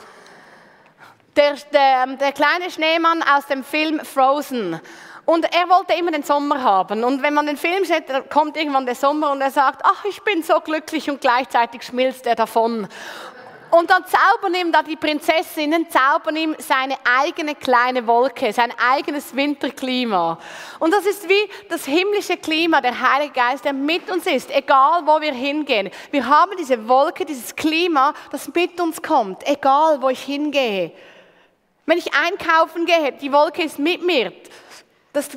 der, 1.35 1.55
der, 1.71 2.07
der 2.17 2.31
kleine 2.31 2.69
Schneemann 2.69 3.23
aus 3.23 3.45
dem 3.47 3.63
Film 3.63 3.99
Frozen. 4.03 4.79
Und 5.25 5.45
er 5.45 5.69
wollte 5.69 5.93
immer 5.93 6.11
den 6.11 6.23
Sommer 6.23 6.63
haben. 6.63 7.03
Und 7.03 7.21
wenn 7.21 7.33
man 7.33 7.45
den 7.45 7.57
Film 7.57 7.85
sieht, 7.85 8.05
kommt 8.29 8.57
irgendwann 8.57 8.85
der 8.85 8.95
Sommer 8.95 9.31
und 9.31 9.41
er 9.41 9.51
sagt, 9.51 9.81
ach, 9.83 10.03
ich 10.05 10.21
bin 10.23 10.41
so 10.41 10.59
glücklich 10.59 11.09
und 11.09 11.21
gleichzeitig 11.21 11.83
schmilzt 11.83 12.25
er 12.25 12.35
davon. 12.35 12.87
Und 13.71 13.89
dann 13.89 14.03
zaubern 14.05 14.55
ihm 14.55 14.71
da 14.71 14.81
die 14.81 14.95
Prinzessinnen, 14.95 15.87
zaubern 15.89 16.35
ihm 16.35 16.55
seine 16.57 16.95
eigene 17.03 17.53
kleine 17.53 18.05
Wolke, 18.07 18.51
sein 18.51 18.73
eigenes 18.77 19.35
Winterklima. 19.35 20.39
Und 20.79 20.91
das 20.91 21.05
ist 21.05 21.29
wie 21.29 21.49
das 21.69 21.85
himmlische 21.85 22.37
Klima, 22.37 22.81
der 22.81 22.99
Heilige 22.99 23.33
Geist, 23.33 23.65
der 23.65 23.73
mit 23.73 24.09
uns 24.09 24.25
ist, 24.25 24.49
egal 24.49 25.05
wo 25.05 25.21
wir 25.21 25.33
hingehen. 25.33 25.91
Wir 26.09 26.25
haben 26.27 26.51
diese 26.57 26.87
Wolke, 26.87 27.25
dieses 27.25 27.55
Klima, 27.55 28.13
das 28.31 28.51
mit 28.53 28.79
uns 28.81 29.01
kommt, 29.01 29.47
egal 29.47 30.01
wo 30.01 30.09
ich 30.09 30.21
hingehe. 30.21 30.91
Wenn 31.85 31.97
ich 31.97 32.13
einkaufen 32.13 32.85
gehe, 32.85 33.11
die 33.13 33.31
Wolke 33.31 33.63
ist 33.63 33.77
mit 33.77 34.03
mir. 34.03 34.33
Das, 35.13 35.29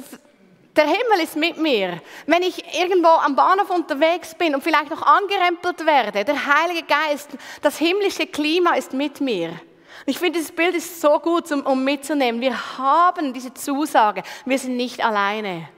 der 0.77 0.85
Himmel 0.85 1.21
ist 1.23 1.37
mit 1.37 1.59
mir. 1.59 2.01
Wenn 2.27 2.43
ich 2.43 2.65
irgendwo 2.79 3.09
am 3.09 3.37
Bahnhof 3.37 3.71
unterwegs 3.71 4.35
bin 4.35 4.55
und 4.55 4.63
vielleicht 4.63 4.91
noch 4.91 5.03
angerempelt 5.03 5.85
werde, 5.85 6.25
der 6.25 6.47
Heilige 6.47 6.87
Geist, 6.87 7.31
das 7.61 7.79
himmlische 7.79 8.27
Klima 8.27 8.75
ist 8.75 8.93
mit 8.93 9.21
mir. 9.21 9.61
Ich 10.07 10.19
finde, 10.19 10.39
dieses 10.39 10.53
Bild 10.53 10.75
ist 10.75 11.01
so 11.01 11.19
gut, 11.19 11.51
um, 11.53 11.85
mitzunehmen. 11.85 12.41
Wir 12.41 12.79
haben 12.79 13.33
diese 13.33 13.55
Zusage, 13.55 14.23
wir 14.45 14.59
sind 14.59 14.77
nicht 14.77 15.05
alleine. 15.05 15.69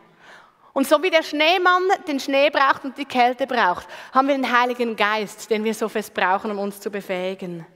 Und 0.72 0.88
so 0.88 1.02
wie 1.02 1.11
der 1.11 1.22
Schneemann 1.22 1.83
den 2.09 2.18
Schnee 2.18 2.50
braucht 2.50 2.85
und 2.85 2.96
die 2.96 3.04
Kälte 3.04 3.46
braucht, 3.46 3.87
haben 4.12 4.28
wir 4.28 4.35
den 4.35 4.50
Heiligen 4.59 4.96
Geist, 4.96 5.50
den 5.50 5.62
wir 5.62 5.74
so 5.74 5.88
fest 5.88 6.14
brauchen, 6.14 6.50
um 6.50 6.59
uns 6.59 6.80
zu 6.80 6.90
befähigen. 6.90 7.66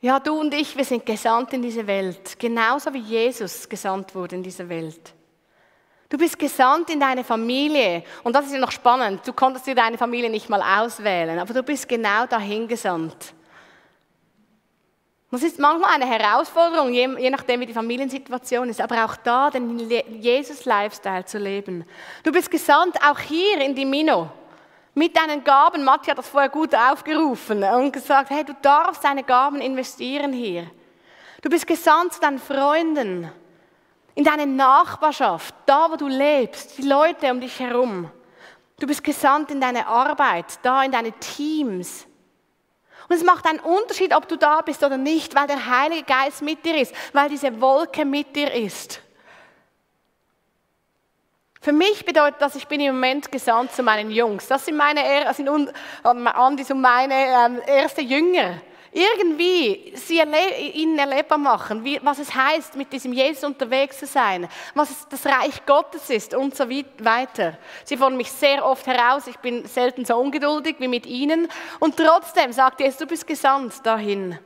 Ja, 0.00 0.20
du 0.20 0.38
und 0.38 0.54
ich, 0.54 0.76
wir 0.76 0.84
sind 0.84 1.04
gesandt 1.04 1.52
in 1.52 1.62
diese 1.62 1.86
Welt, 1.86 2.38
genauso 2.38 2.94
wie 2.94 3.00
Jesus 3.00 3.68
gesandt 3.68 4.14
wurde 4.14 4.36
in 4.36 4.42
diese 4.44 4.68
Welt. 4.68 5.12
Du 6.08 6.16
bist 6.16 6.38
gesandt 6.38 6.88
in 6.90 7.00
deine 7.00 7.22
Familie. 7.22 8.02
Und 8.22 8.34
das 8.34 8.46
ist 8.46 8.52
ja 8.52 8.60
noch 8.60 8.70
spannend. 8.70 9.26
Du 9.26 9.32
konntest 9.32 9.66
dir 9.66 9.74
deine 9.74 9.98
Familie 9.98 10.30
nicht 10.30 10.48
mal 10.48 10.62
auswählen, 10.62 11.38
aber 11.38 11.52
du 11.52 11.62
bist 11.62 11.88
genau 11.88 12.26
dahin 12.26 12.66
gesandt. 12.66 13.34
Das 15.30 15.42
ist 15.42 15.58
manchmal 15.58 15.90
eine 15.94 16.06
Herausforderung, 16.06 16.90
je, 16.90 17.28
nachdem, 17.28 17.60
wie 17.60 17.66
die 17.66 17.74
Familiensituation 17.74 18.70
ist, 18.70 18.80
aber 18.80 19.04
auch 19.04 19.16
da 19.16 19.50
den 19.50 19.78
Jesus-Lifestyle 20.22 21.26
zu 21.26 21.36
leben. 21.36 21.84
Du 22.22 22.32
bist 22.32 22.50
gesandt 22.50 22.96
auch 23.04 23.18
hier 23.18 23.60
in 23.60 23.74
die 23.74 23.84
Mino 23.84 24.30
mit 24.98 25.16
deinen 25.16 25.44
Gaben. 25.44 25.84
Matti 25.84 26.10
hat 26.10 26.18
das 26.18 26.28
vorher 26.28 26.50
gut 26.50 26.74
aufgerufen 26.74 27.62
und 27.62 27.92
gesagt, 27.92 28.30
hey, 28.30 28.44
du 28.44 28.54
darfst 28.60 29.04
deine 29.04 29.22
Gaben 29.22 29.60
investieren 29.60 30.32
hier. 30.32 30.70
Du 31.40 31.48
bist 31.48 31.66
gesandt 31.66 32.14
zu 32.14 32.20
deinen 32.20 32.40
Freunden, 32.40 33.30
in 34.16 34.24
deine 34.24 34.46
Nachbarschaft, 34.46 35.54
da 35.66 35.90
wo 35.90 35.96
du 35.96 36.08
lebst, 36.08 36.76
die 36.78 36.82
Leute 36.82 37.30
um 37.30 37.40
dich 37.40 37.60
herum. 37.60 38.10
Du 38.80 38.86
bist 38.86 39.04
gesandt 39.04 39.52
in 39.52 39.60
deine 39.60 39.86
Arbeit, 39.86 40.58
da 40.62 40.82
in 40.82 40.90
deine 40.90 41.12
Teams. 41.12 42.06
Und 43.08 43.16
es 43.16 43.24
macht 43.24 43.46
einen 43.46 43.60
Unterschied, 43.60 44.14
ob 44.14 44.28
du 44.28 44.36
da 44.36 44.60
bist 44.60 44.82
oder 44.82 44.96
nicht, 44.96 45.34
weil 45.34 45.46
der 45.46 45.66
Heilige 45.66 46.02
Geist 46.02 46.42
mit 46.42 46.64
dir 46.64 46.80
ist, 46.80 46.92
weil 47.12 47.28
diese 47.28 47.60
Wolke 47.60 48.04
mit 48.04 48.34
dir 48.34 48.52
ist. 48.52 49.00
Für 51.60 51.72
mich 51.72 52.04
bedeutet 52.04 52.40
das, 52.40 52.54
ich 52.54 52.66
bin 52.68 52.80
im 52.80 52.94
Moment 52.94 53.32
gesandt 53.32 53.72
zu 53.72 53.82
meinen 53.82 54.10
Jungs. 54.10 54.46
Das 54.46 54.64
sind 54.64 54.76
meine, 54.76 55.00
sind 55.34 55.48
und 55.48 56.80
meine 56.80 57.14
ähm, 57.14 57.60
erste 57.66 58.00
Jünger. 58.00 58.60
Irgendwie 58.92 59.92
sie 59.96 60.18
erle 60.18 60.56
ihnen 60.72 60.98
erlebbar 60.98 61.36
machen, 61.36 61.84
wie, 61.84 62.00
was 62.02 62.18
es 62.18 62.34
heißt, 62.34 62.74
mit 62.76 62.92
diesem 62.92 63.12
Jesus 63.12 63.44
unterwegs 63.44 63.98
zu 63.98 64.06
sein, 64.06 64.48
was 64.74 65.06
das 65.08 65.26
Reich 65.26 65.64
Gottes 65.66 66.08
ist 66.08 66.34
und 66.34 66.56
so 66.56 66.64
weiter. 66.68 67.58
Sie 67.84 67.98
fordern 67.98 68.16
mich 68.16 68.32
sehr 68.32 68.64
oft 68.64 68.86
heraus, 68.86 69.26
ich 69.26 69.36
bin 69.38 69.66
selten 69.66 70.06
so 70.06 70.16
ungeduldig 70.16 70.76
wie 70.78 70.88
mit 70.88 71.04
ihnen 71.04 71.48
und 71.80 71.96
trotzdem 71.98 72.50
sagt 72.52 72.80
Jesus, 72.80 72.98
du 72.98 73.06
bist 73.06 73.26
gesandt 73.26 73.84
dahin. 73.84 74.38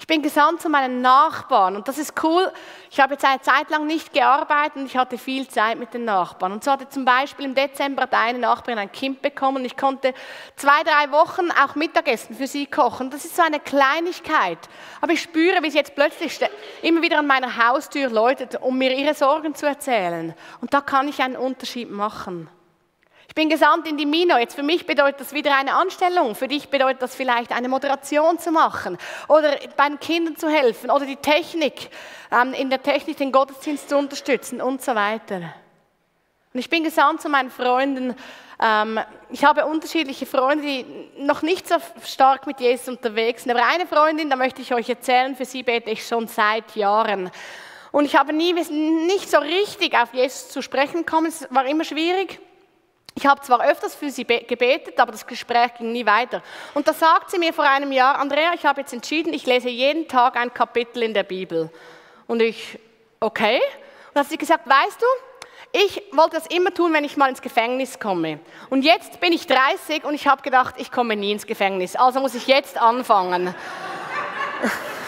Ich 0.00 0.06
bin 0.06 0.22
gesandt 0.22 0.62
zu 0.62 0.70
meinen 0.70 1.02
Nachbarn 1.02 1.76
und 1.76 1.86
das 1.86 1.98
ist 1.98 2.14
cool. 2.24 2.50
Ich 2.90 2.98
habe 3.00 3.12
jetzt 3.12 3.24
eine 3.24 3.42
Zeit 3.42 3.68
lang 3.68 3.86
nicht 3.86 4.14
gearbeitet 4.14 4.76
und 4.76 4.86
ich 4.86 4.96
hatte 4.96 5.18
viel 5.18 5.46
Zeit 5.46 5.78
mit 5.78 5.92
den 5.92 6.06
Nachbarn. 6.06 6.52
Und 6.52 6.64
so 6.64 6.70
hatte 6.70 6.88
zum 6.88 7.04
Beispiel 7.04 7.44
im 7.44 7.54
Dezember 7.54 8.08
eine 8.10 8.38
Nachbarin 8.38 8.78
ein 8.78 8.90
Kind 8.90 9.20
bekommen 9.20 9.58
und 9.58 9.66
ich 9.66 9.76
konnte 9.76 10.14
zwei, 10.56 10.82
drei 10.84 11.12
Wochen 11.12 11.50
auch 11.50 11.74
Mittagessen 11.74 12.34
für 12.34 12.46
sie 12.46 12.64
kochen. 12.64 13.10
Das 13.10 13.26
ist 13.26 13.36
so 13.36 13.42
eine 13.42 13.60
Kleinigkeit. 13.60 14.58
Aber 15.02 15.12
ich 15.12 15.20
spüre, 15.20 15.62
wie 15.62 15.70
sie 15.70 15.76
jetzt 15.76 15.94
plötzlich 15.94 16.40
immer 16.80 17.02
wieder 17.02 17.18
an 17.18 17.26
meiner 17.26 17.68
Haustür 17.68 18.08
läutet, 18.08 18.56
um 18.58 18.78
mir 18.78 18.96
ihre 18.96 19.12
Sorgen 19.12 19.54
zu 19.54 19.66
erzählen. 19.66 20.34
Und 20.62 20.72
da 20.72 20.80
kann 20.80 21.08
ich 21.08 21.20
einen 21.20 21.36
Unterschied 21.36 21.90
machen. 21.90 22.48
Bin 23.40 23.48
gesandt 23.48 23.88
in 23.88 23.96
die 23.96 24.04
Mino. 24.04 24.36
Jetzt 24.36 24.54
für 24.54 24.62
mich 24.62 24.84
bedeutet 24.84 25.22
das 25.22 25.32
wieder 25.32 25.56
eine 25.56 25.72
Anstellung. 25.72 26.34
Für 26.34 26.46
dich 26.46 26.68
bedeutet 26.68 27.00
das 27.00 27.14
vielleicht 27.14 27.52
eine 27.52 27.70
Moderation 27.70 28.38
zu 28.38 28.52
machen 28.52 28.98
oder 29.28 29.56
bei 29.78 29.88
den 29.88 29.98
Kindern 29.98 30.36
zu 30.36 30.50
helfen 30.50 30.90
oder 30.90 31.06
die 31.06 31.16
Technik, 31.16 31.88
ähm, 32.30 32.52
in 32.52 32.68
der 32.68 32.82
Technik 32.82 33.16
den 33.16 33.32
Gottesdienst 33.32 33.88
zu 33.88 33.96
unterstützen 33.96 34.60
und 34.60 34.82
so 34.82 34.94
weiter. 34.94 35.36
Und 36.52 36.60
ich 36.60 36.68
bin 36.68 36.84
gesandt 36.84 37.22
zu 37.22 37.30
meinen 37.30 37.50
Freunden. 37.50 38.14
Ähm, 38.62 39.00
ich 39.30 39.42
habe 39.42 39.64
unterschiedliche 39.64 40.26
Freunde, 40.26 40.62
die 40.62 40.84
noch 41.16 41.40
nicht 41.40 41.66
so 41.66 41.76
stark 42.04 42.46
mit 42.46 42.60
Jesus 42.60 42.88
unterwegs 42.88 43.44
sind. 43.44 43.52
Aber 43.56 43.66
eine 43.66 43.86
Freundin, 43.86 44.28
da 44.28 44.36
möchte 44.36 44.60
ich 44.60 44.74
euch 44.74 44.90
erzählen, 44.90 45.34
für 45.34 45.46
sie 45.46 45.62
bete 45.62 45.90
ich 45.90 46.06
schon 46.06 46.28
seit 46.28 46.76
Jahren. 46.76 47.30
Und 47.90 48.04
ich 48.04 48.16
habe 48.16 48.34
nie, 48.34 48.52
nicht 48.52 49.30
so 49.30 49.38
richtig 49.38 49.96
auf 49.96 50.12
Jesus 50.12 50.50
zu 50.50 50.60
sprechen 50.60 51.06
gekommen. 51.06 51.28
Es 51.28 51.48
war 51.48 51.64
immer 51.64 51.84
schwierig. 51.84 52.38
Ich 53.14 53.26
habe 53.26 53.40
zwar 53.40 53.62
öfters 53.64 53.94
für 53.94 54.10
sie 54.10 54.24
gebetet, 54.24 54.98
aber 54.98 55.12
das 55.12 55.26
Gespräch 55.26 55.74
ging 55.76 55.92
nie 55.92 56.06
weiter. 56.06 56.42
Und 56.74 56.86
da 56.86 56.92
sagt 56.92 57.30
sie 57.30 57.38
mir 57.38 57.52
vor 57.52 57.64
einem 57.64 57.92
Jahr, 57.92 58.18
Andrea, 58.18 58.52
ich 58.54 58.64
habe 58.64 58.80
jetzt 58.80 58.92
entschieden, 58.92 59.34
ich 59.34 59.46
lese 59.46 59.68
jeden 59.68 60.06
Tag 60.08 60.36
ein 60.36 60.54
Kapitel 60.54 61.02
in 61.02 61.12
der 61.12 61.24
Bibel. 61.24 61.70
Und 62.26 62.40
ich, 62.40 62.78
okay. 63.18 63.56
Und 63.56 64.14
dann 64.14 64.24
hat 64.24 64.30
sie 64.30 64.38
gesagt, 64.38 64.68
weißt 64.68 65.02
du, 65.02 65.06
ich 65.72 66.02
wollte 66.12 66.36
das 66.36 66.46
immer 66.46 66.72
tun, 66.72 66.92
wenn 66.92 67.04
ich 67.04 67.16
mal 67.16 67.28
ins 67.28 67.42
Gefängnis 67.42 68.00
komme. 68.00 68.40
Und 68.70 68.82
jetzt 68.82 69.20
bin 69.20 69.32
ich 69.32 69.46
30 69.46 70.04
und 70.04 70.14
ich 70.14 70.26
habe 70.26 70.42
gedacht, 70.42 70.74
ich 70.78 70.90
komme 70.90 71.14
nie 71.16 71.32
ins 71.32 71.46
Gefängnis. 71.46 71.96
Also 71.96 72.20
muss 72.20 72.34
ich 72.34 72.46
jetzt 72.46 72.78
anfangen. 72.78 73.54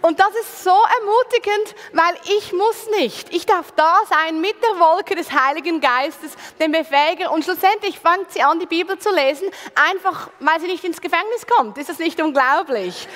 Und 0.00 0.20
das 0.20 0.30
ist 0.40 0.62
so 0.62 0.70
ermutigend, 0.70 1.74
weil 1.92 2.14
ich 2.38 2.52
muss 2.52 2.88
nicht. 2.98 3.34
Ich 3.34 3.46
darf 3.46 3.72
da 3.72 3.96
sein 4.08 4.40
mit 4.40 4.54
der 4.62 4.78
Wolke 4.78 5.16
des 5.16 5.32
Heiligen 5.32 5.80
Geistes, 5.80 6.36
dem 6.60 6.70
Befähiger. 6.70 7.32
Und 7.32 7.44
schlussendlich 7.44 7.98
fängt 7.98 8.30
sie 8.30 8.42
an, 8.42 8.60
die 8.60 8.66
Bibel 8.66 8.98
zu 8.98 9.12
lesen, 9.12 9.48
einfach 9.74 10.30
weil 10.38 10.60
sie 10.60 10.68
nicht 10.68 10.84
ins 10.84 11.00
Gefängnis 11.00 11.46
kommt. 11.46 11.78
Ist 11.78 11.88
das 11.88 11.98
nicht 11.98 12.20
unglaublich? 12.20 13.08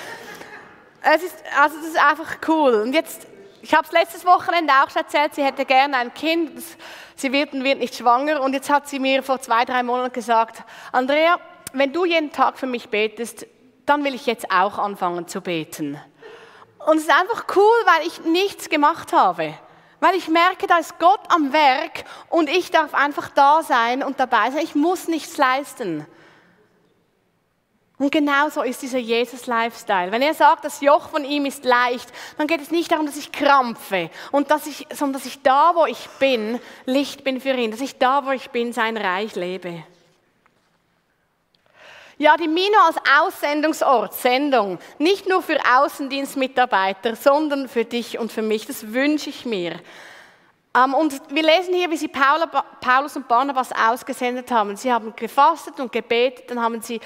Es 1.01 1.23
ist, 1.23 1.35
also 1.57 1.77
das 1.77 1.87
ist 1.87 1.97
einfach 1.97 2.37
cool. 2.47 2.75
Und 2.75 2.93
jetzt, 2.93 3.27
ich 3.61 3.73
habe 3.73 3.85
es 3.87 3.93
letztes 3.93 4.25
Wochenende 4.25 4.73
auch 4.73 4.89
schon 4.89 5.03
erzählt, 5.03 5.35
sie 5.35 5.43
hätte 5.43 5.63
gerne 5.63 5.97
ein 5.97 6.13
Kind. 6.13 6.61
Sie 7.15 7.31
wird 7.31 7.53
und 7.53 7.63
wird 7.63 7.79
nicht 7.79 7.95
schwanger. 7.95 8.41
Und 8.41 8.53
jetzt 8.53 8.69
hat 8.69 8.89
sie 8.89 8.99
mir 8.99 9.23
vor 9.23 9.39
zwei, 9.39 9.63
drei 9.63 9.83
Monaten 9.83 10.11
gesagt, 10.11 10.63
Andrea, 10.91 11.39
wenn 11.71 11.93
du 11.93 12.03
jeden 12.03 12.31
Tag 12.33 12.57
für 12.57 12.67
mich 12.67 12.89
betest, 12.89 13.47
dann 13.85 14.03
will 14.03 14.15
ich 14.15 14.25
jetzt 14.25 14.51
auch 14.51 14.77
anfangen 14.77 15.27
zu 15.27 15.39
beten. 15.41 15.99
Und 16.85 16.97
es 16.97 17.03
ist 17.03 17.11
einfach 17.11 17.45
cool, 17.55 17.85
weil 17.85 18.07
ich 18.07 18.21
nichts 18.25 18.69
gemacht 18.69 19.13
habe. 19.13 19.53
Weil 19.99 20.15
ich 20.15 20.27
merke, 20.27 20.67
da 20.67 20.79
ist 20.79 20.99
Gott 20.99 21.21
am 21.29 21.53
Werk 21.53 22.03
und 22.29 22.49
ich 22.49 22.71
darf 22.71 22.93
einfach 22.93 23.29
da 23.29 23.63
sein 23.63 24.03
und 24.03 24.19
dabei 24.19 24.51
sein. 24.51 24.63
Ich 24.63 24.75
muss 24.75 25.07
nichts 25.07 25.37
leisten. 25.37 26.05
Und 27.99 28.11
genauso 28.11 28.63
ist 28.63 28.81
dieser 28.81 28.97
Jesus-Lifestyle. 28.97 30.11
Wenn 30.11 30.21
er 30.21 30.33
sagt, 30.33 30.65
das 30.65 30.81
Joch 30.81 31.07
von 31.07 31.23
ihm 31.23 31.45
ist 31.45 31.63
leicht, 31.63 32.11
dann 32.37 32.47
geht 32.47 32.59
es 32.59 32.71
nicht 32.71 32.91
darum, 32.91 33.05
dass 33.05 33.15
ich 33.15 33.31
krampfe, 33.31 34.09
und 34.31 34.51
dass 34.51 34.65
ich, 34.65 34.87
sondern 34.93 35.13
dass 35.13 35.25
ich 35.25 35.41
da, 35.41 35.71
wo 35.75 35.85
ich 35.85 36.09
bin, 36.19 36.59
Licht 36.85 37.23
bin 37.23 37.39
für 37.39 37.53
ihn, 37.53 37.71
dass 37.71 37.79
ich 37.79 37.97
da, 37.97 38.25
wo 38.25 38.31
ich 38.31 38.49
bin, 38.49 38.73
sein 38.73 38.97
Reich 38.97 39.35
lebe. 39.35 39.83
Ja, 42.17 42.37
die 42.37 42.47
Mino 42.47 42.77
als 42.85 42.97
Aussendungsort, 43.19 44.13
Sendung, 44.13 44.77
nicht 44.99 45.27
nur 45.27 45.41
für 45.41 45.57
Außendienstmitarbeiter, 45.77 47.15
sondern 47.15 47.67
für 47.67 47.85
dich 47.85 48.19
und 48.19 48.31
für 48.31 48.43
mich, 48.43 48.67
das 48.67 48.93
wünsche 48.93 49.29
ich 49.29 49.45
mir. 49.45 49.79
Ähm, 50.75 50.93
und 50.93 51.19
wir 51.29 51.43
lesen 51.43 51.73
hier, 51.73 51.89
wie 51.89 51.97
sie 51.97 52.07
Paulus 52.07 53.15
und 53.15 53.27
Barnabas 53.27 53.71
ausgesendet 53.71 54.51
haben. 54.51 54.75
Sie 54.75 54.91
haben 54.91 55.15
gefastet 55.15 55.79
und 55.79 55.91
gebetet, 55.91 56.49
dann 56.49 56.61
haben 56.61 56.81
sie 56.81 56.99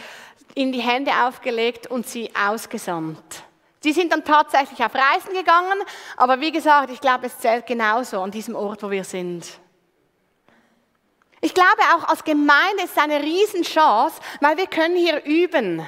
in 0.56 0.72
die 0.72 0.82
Hände 0.82 1.12
aufgelegt 1.26 1.88
und 1.88 2.08
sie 2.08 2.30
ausgesandt. 2.36 3.43
Sie 3.80 3.93
sind 3.93 4.12
dann 4.12 4.24
tatsächlich 4.24 4.84
auf 4.84 4.93
Reisen 4.93 5.34
gegangen, 5.34 5.80
aber 6.17 6.41
wie 6.41 6.52
gesagt, 6.52 6.89
ich 6.91 7.00
glaube, 7.00 7.28
es 7.28 7.38
zählt 7.39 7.67
genauso 7.67 8.22
an 8.22 8.32
diesem 8.32 8.56
Ort, 8.56 8.84
wo 8.84 8.89
wir 8.89 9.04
sind. 9.04 9.46
Ich 11.41 11.54
glaube 11.54 11.82
auch 11.95 12.10
als 12.10 12.23
Gemeinde 12.23 12.84
ist 12.84 12.97
es 12.97 13.04
eine 13.04 13.21
Riesenchance, 13.21 14.19
weil 14.41 14.58
wir 14.58 14.67
können 14.67 14.95
hier 14.95 15.23
üben. 15.23 15.88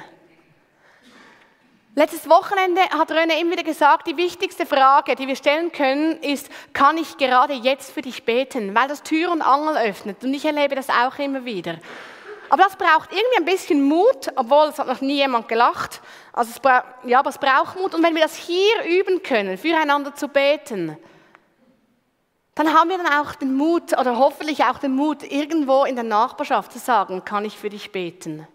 Letztes 1.96 2.30
Wochenende 2.30 2.80
hat 2.82 3.10
Röne 3.10 3.40
immer 3.40 3.52
wieder 3.52 3.64
gesagt, 3.64 4.06
die 4.06 4.16
wichtigste 4.16 4.64
Frage, 4.64 5.16
die 5.16 5.26
wir 5.26 5.34
stellen 5.34 5.72
können, 5.72 6.22
ist, 6.22 6.48
kann 6.72 6.96
ich 6.96 7.16
gerade 7.16 7.52
jetzt 7.52 7.92
für 7.92 8.00
dich 8.00 8.24
beten? 8.24 8.76
Weil 8.76 8.86
das 8.86 9.02
Tür 9.02 9.32
und 9.32 9.42
Angel 9.42 9.76
öffnet. 9.88 10.22
Und 10.22 10.32
ich 10.32 10.44
erlebe 10.44 10.76
das 10.76 10.88
auch 10.88 11.18
immer 11.18 11.44
wieder. 11.44 11.78
Aber 12.48 12.62
das 12.62 12.76
braucht 12.76 13.10
irgendwie 13.12 13.38
ein 13.38 13.44
bisschen 13.44 13.82
Mut, 13.82 14.28
obwohl 14.36 14.68
es 14.68 14.78
hat 14.78 14.86
noch 14.86 15.00
nie 15.00 15.16
jemand 15.16 15.48
gelacht. 15.48 16.00
Also 16.32 16.52
es 16.52 17.08
ja, 17.08 17.18
aber 17.18 17.30
es 17.30 17.38
braucht 17.38 17.76
Mut. 17.76 17.94
Und 17.94 18.04
wenn 18.04 18.14
wir 18.14 18.22
das 18.22 18.36
hier 18.36 18.84
üben 18.84 19.22
können, 19.24 19.58
füreinander 19.58 20.14
zu 20.14 20.28
beten, 20.28 20.96
dann 22.64 22.74
haben 22.74 22.90
wir 22.90 22.98
dann 22.98 23.06
auch 23.20 23.34
den 23.34 23.54
Mut 23.54 23.96
oder 23.98 24.18
hoffentlich 24.18 24.64
auch 24.64 24.78
den 24.78 24.94
Mut, 24.94 25.22
irgendwo 25.22 25.84
in 25.84 25.94
der 25.94 26.04
Nachbarschaft 26.04 26.72
zu 26.72 26.78
sagen, 26.78 27.24
kann 27.24 27.44
ich 27.44 27.56
für 27.56 27.70
dich 27.70 27.92
beten. 27.92 28.46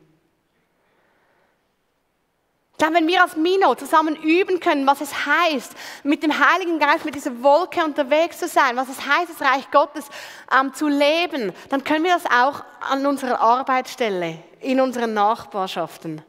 Dann, 2.77 2.93
wenn 2.93 3.07
wir 3.07 3.21
als 3.21 3.37
Mino 3.37 3.73
zusammen 3.75 4.17
üben 4.17 4.59
können, 4.59 4.85
was 4.85 4.99
es 4.99 5.25
heißt, 5.25 5.73
mit 6.03 6.23
dem 6.23 6.37
Heiligen 6.37 6.77
Geist, 6.77 7.05
mit 7.05 7.15
dieser 7.15 7.41
Wolke 7.41 7.83
unterwegs 7.83 8.39
zu 8.39 8.47
sein, 8.49 8.75
was 8.75 8.89
es 8.89 8.99
heißt, 8.99 9.29
das 9.29 9.47
Reich 9.47 9.71
Gottes 9.71 10.05
ähm, 10.53 10.73
zu 10.73 10.89
leben, 10.89 11.53
dann 11.69 11.85
können 11.85 12.03
wir 12.03 12.13
das 12.13 12.25
auch 12.25 12.63
an 12.81 13.05
unserer 13.05 13.39
Arbeitsstelle, 13.39 14.39
in 14.59 14.81
unseren 14.81 15.13
Nachbarschaften. 15.13 16.21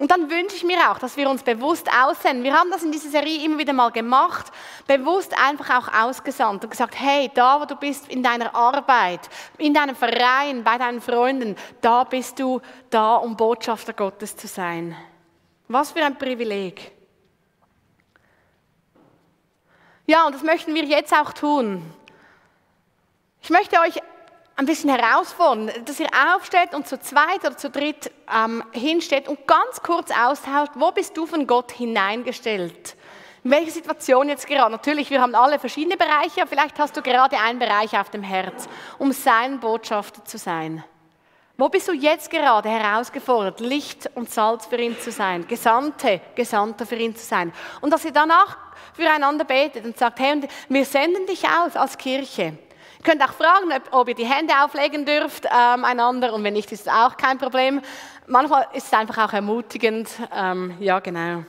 Und 0.00 0.10
dann 0.10 0.28
wünsche 0.28 0.56
ich 0.56 0.64
mir 0.64 0.90
auch, 0.90 0.98
dass 0.98 1.16
wir 1.16 1.30
uns 1.30 1.44
bewusst 1.44 1.88
aussenden. 1.88 2.42
Wir 2.42 2.58
haben 2.58 2.70
das 2.70 2.82
in 2.82 2.90
dieser 2.90 3.10
Serie 3.10 3.44
immer 3.44 3.58
wieder 3.58 3.72
mal 3.72 3.92
gemacht, 3.92 4.50
bewusst 4.88 5.32
einfach 5.38 5.70
auch 5.70 5.94
ausgesandt 5.94 6.64
und 6.64 6.70
gesagt, 6.70 6.98
hey, 6.98 7.30
da 7.32 7.60
wo 7.60 7.64
du 7.64 7.76
bist 7.76 8.08
in 8.08 8.20
deiner 8.20 8.52
Arbeit, 8.56 9.20
in 9.56 9.72
deinem 9.72 9.94
Verein, 9.94 10.64
bei 10.64 10.78
deinen 10.78 11.00
Freunden, 11.00 11.54
da 11.80 12.02
bist 12.02 12.40
du 12.40 12.60
da, 12.90 13.16
um 13.16 13.36
Botschafter 13.36 13.92
Gottes 13.92 14.36
zu 14.36 14.48
sein. 14.48 14.96
Was 15.68 15.92
für 15.92 16.04
ein 16.04 16.18
Privileg. 16.18 16.90
Ja, 20.06 20.26
und 20.26 20.34
das 20.34 20.42
möchten 20.42 20.74
wir 20.74 20.84
jetzt 20.84 21.12
auch 21.14 21.32
tun. 21.32 21.82
Ich 23.42 23.50
möchte 23.50 23.78
euch 23.78 24.02
ein 24.56 24.66
bisschen 24.66 24.90
herausfordern, 24.90 25.70
dass 25.84 25.98
ihr 25.98 26.08
aufsteht 26.34 26.74
und 26.74 26.86
zu 26.86 26.98
zweit 27.00 27.40
oder 27.40 27.56
zu 27.56 27.70
dritt 27.70 28.10
ähm, 28.32 28.62
hinsteht 28.72 29.28
und 29.28 29.46
ganz 29.46 29.82
kurz 29.82 30.10
austauscht, 30.10 30.72
wo 30.74 30.92
bist 30.92 31.16
du 31.16 31.26
von 31.26 31.46
Gott 31.46 31.72
hineingestellt? 31.72 32.96
In 33.42 33.50
welcher 33.50 33.72
Situation 33.72 34.28
jetzt 34.28 34.46
gerade? 34.46 34.70
Natürlich, 34.70 35.10
wir 35.10 35.20
haben 35.20 35.34
alle 35.34 35.58
verschiedene 35.58 35.96
Bereiche, 35.96 36.42
aber 36.42 36.48
vielleicht 36.48 36.78
hast 36.78 36.96
du 36.96 37.02
gerade 37.02 37.38
einen 37.38 37.58
Bereich 37.58 37.98
auf 37.98 38.10
dem 38.10 38.22
Herz, 38.22 38.68
um 38.98 39.12
sein 39.12 39.60
Botschafter 39.60 40.24
zu 40.24 40.38
sein. 40.38 40.82
Wo 41.56 41.68
bist 41.68 41.86
du 41.86 41.92
jetzt 41.92 42.30
gerade 42.30 42.68
herausgefordert, 42.68 43.60
Licht 43.60 44.10
und 44.14 44.30
Salz 44.30 44.66
für 44.66 44.76
ihn 44.76 44.98
zu 44.98 45.12
sein, 45.12 45.46
Gesandte, 45.46 46.20
Gesandter 46.34 46.86
für 46.86 46.96
ihn 46.96 47.14
zu 47.14 47.24
sein? 47.24 47.52
Und 47.80 47.92
dass 47.92 48.04
ihr 48.04 48.12
danach 48.12 48.56
füreinander 48.94 49.44
betet 49.44 49.84
und 49.84 49.96
sagt, 49.98 50.20
hey, 50.20 50.40
wir 50.68 50.84
senden 50.84 51.26
dich 51.26 51.44
aus 51.46 51.76
als 51.76 51.98
Kirche. 51.98 52.58
Ihr 53.04 53.10
könnt 53.10 53.22
auch 53.22 53.34
fragen, 53.34 53.70
ob, 53.90 54.08
ihr 54.08 54.14
die 54.14 54.24
Hände 54.24 54.54
auflegen 54.64 55.04
dürft 55.04 55.44
ähm, 55.44 55.84
einander 55.84 56.32
und 56.32 56.42
wenn 56.42 56.54
nicht, 56.54 56.72
ist 56.72 56.86
es 56.86 56.88
auch 56.88 57.18
kein 57.18 57.36
Problem. 57.36 57.82
Manchmal 58.26 58.66
ist 58.72 58.86
es 58.86 58.92
einfach 58.94 59.28
auch 59.28 59.32
ermutigend. 59.34 60.08
Ähm, 60.34 60.74
ja, 60.80 61.00
genau. 61.00 61.44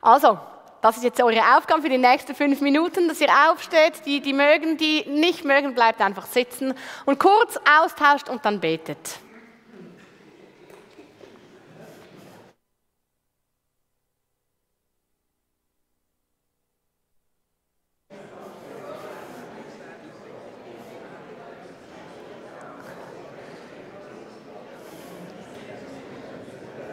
Also, 0.00 0.38
das 0.80 0.98
ist 0.98 1.02
jetzt 1.02 1.20
eure 1.20 1.56
Aufgabe 1.56 1.82
für 1.82 1.88
die 1.88 1.98
nächsten 1.98 2.36
fünf 2.36 2.60
Minuten, 2.60 3.08
dass 3.08 3.20
ihr 3.20 3.30
aufsteht. 3.50 4.06
Die, 4.06 4.20
die 4.20 4.32
mögen, 4.32 4.76
die 4.76 5.04
nicht 5.08 5.44
mögen, 5.44 5.74
bleibt 5.74 6.00
einfach 6.00 6.26
sitzen 6.26 6.72
und 7.04 7.18
kurz 7.18 7.58
austauscht 7.82 8.28
und 8.28 8.44
dann 8.44 8.60
betet. 8.60 9.18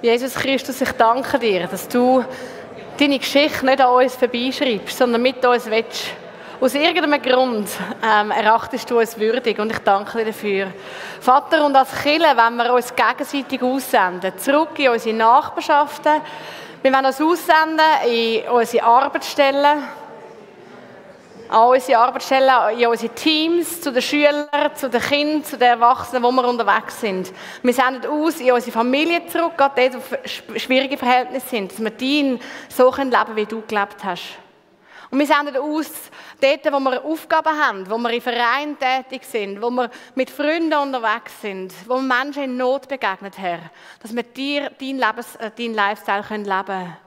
Jesus 0.02 0.34
Christus, 0.34 0.82
ich 0.82 0.92
danke 0.94 1.38
dir, 1.38 1.68
dass 1.68 1.88
du 1.88 2.26
deine 2.98 3.20
Geschichte 3.20 3.64
nicht 3.64 3.80
an 3.80 4.04
uns 4.04 4.16
vorbeischreibst, 4.16 4.98
sondern 4.98 5.22
mit 5.22 5.46
uns 5.46 5.70
willst. 5.70 6.06
Aus 6.60 6.74
irgendeinem 6.74 7.22
Grund 7.22 7.70
ähm, 8.04 8.32
erachtest 8.32 8.90
du 8.90 8.98
uns 8.98 9.20
würdig 9.20 9.60
und 9.60 9.72
ich 9.72 9.78
danke 9.78 10.18
dir 10.18 10.26
dafür. 10.26 10.68
Vater, 11.20 11.64
und 11.64 11.76
als 11.76 12.02
Kille 12.02 12.36
wenn 12.36 12.56
wir 12.56 12.74
uns 12.74 12.96
gegenseitig 12.96 13.62
aussenden, 13.62 14.36
zurück 14.40 14.80
in 14.80 14.90
unsere 14.90 15.16
Nachbarschaften, 15.16 16.14
wir 16.82 16.92
wollen 16.92 17.06
uns 17.06 17.22
aussenden 17.22 17.86
in 18.12 18.50
unsere 18.50 18.84
Arbeitsstellen, 18.84 19.84
an 21.52 21.68
unsere 21.68 22.00
Arbeitsstellen, 22.00 22.80
in 22.80 22.88
unsere 22.88 23.14
Teams, 23.14 23.82
zu 23.82 23.92
den 23.92 24.02
Schülern, 24.02 24.48
zu 24.76 24.90
den 24.90 25.02
Kindern, 25.02 25.44
zu 25.44 25.58
den 25.58 25.68
Erwachsenen, 25.68 26.24
wo 26.24 26.32
wir 26.32 26.48
unterwegs 26.48 27.02
sind. 27.02 27.32
Wir 27.62 27.74
senden 27.74 28.10
aus 28.10 28.40
in 28.40 28.54
unsere 28.54 28.72
Familie 28.72 29.28
zurück, 29.28 29.58
gerade 29.58 29.90
dort, 29.90 30.04
wo 30.12 30.58
schwierige 30.60 30.98
Verhältnisse 30.98 31.50
sind, 31.50 31.72
dass 31.72 31.80
wir 31.80 31.92
dein 31.92 32.40
so 32.70 32.86
leben 32.96 33.12
können, 33.12 33.36
wie 33.36 33.46
du 33.46 33.62
gelebt 33.68 34.02
hast. 34.04 34.38
Und 35.10 35.20
wir 35.20 35.26
senden 35.26 35.58
aus 35.58 35.92
dort, 36.40 36.72
wo 36.72 36.80
wir 36.80 37.04
Aufgaben 37.04 37.60
haben, 37.60 37.90
wo 37.90 37.98
wir 37.98 38.12
in 38.12 38.22
Vereinen 38.22 38.78
tätig 38.80 39.26
sind, 39.26 39.62
wo 39.62 39.70
wir 39.70 39.92
mit 40.16 40.30
Freunden 40.30 40.74
unterwegs 40.74 41.34
sind, 41.42 41.74
wo 41.86 41.96
wir 41.96 42.02
Menschen 42.02 42.44
in 42.44 42.56
Not 42.56 42.88
begegnet 42.88 43.38
haben, 43.38 43.70
dass 44.02 44.16
wir 44.16 44.24
dir 44.24 44.72
deinen, 44.80 45.00
Lebens-, 45.00 45.36
äh, 45.36 45.52
deinen 45.52 45.74
Lifestyle 45.74 46.24
leben 46.30 46.66
können. 46.66 46.98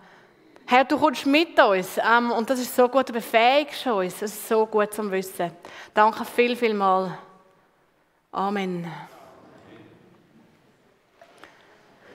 Herr, 0.67 0.85
du 0.85 0.99
kommst 0.99 1.27
mit 1.27 1.61
uns 1.61 1.99
ähm, 1.99 2.31
und 2.31 2.49
das 2.49 2.59
ist 2.59 2.75
so 2.75 2.89
gut, 2.89 3.11
du 3.11 3.13
befähigst 3.13 3.87
uns. 3.87 4.21
Das 4.21 4.33
ist 4.33 4.49
so 4.49 4.65
gut 4.65 4.95
zum 4.95 5.11
Wissen. 5.11 5.53
Danke 5.93 6.25
viel, 6.25 6.57
viel 6.57 6.73
mal. 6.73 7.19
Amen. 8.33 8.91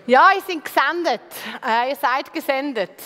Ja, 0.07 0.31
ihr 0.33 0.41
seid 0.41 0.65
gesendet. 0.65 1.21
Äh, 1.63 1.89
ihr 1.89 1.95
seid 1.95 2.33
gesendet. 2.33 2.99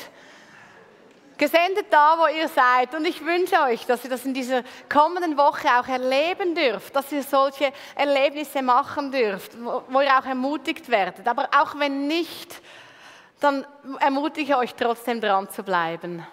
Gesendet 1.37 1.87
da, 1.89 2.17
wo 2.17 2.27
ihr 2.27 2.47
seid. 2.47 2.95
Und 2.95 3.05
ich 3.05 3.23
wünsche 3.25 3.59
euch, 3.63 3.85
dass 3.85 4.05
ihr 4.05 4.09
das 4.09 4.23
in 4.23 4.33
dieser 4.33 4.63
kommenden 4.87 5.35
Woche 5.35 5.67
auch 5.77 5.87
erleben 5.89 6.55
dürft, 6.55 6.95
dass 6.95 7.11
ihr 7.11 7.21
solche 7.21 7.73
Erlebnisse 7.95 8.61
machen 8.61 9.11
dürft, 9.11 9.61
wo, 9.61 9.83
wo 9.89 9.99
ihr 9.99 10.17
auch 10.17 10.25
ermutigt 10.25 10.87
werdet. 10.87 11.27
Aber 11.27 11.49
auch 11.51 11.77
wenn 11.77 12.07
nicht, 12.07 12.61
dann 13.43 13.65
ermutige 13.99 14.53
ich 14.53 14.55
euch 14.55 14.75
trotzdem 14.75 15.19
dran 15.19 15.49
zu 15.49 15.63
bleiben. 15.63 16.25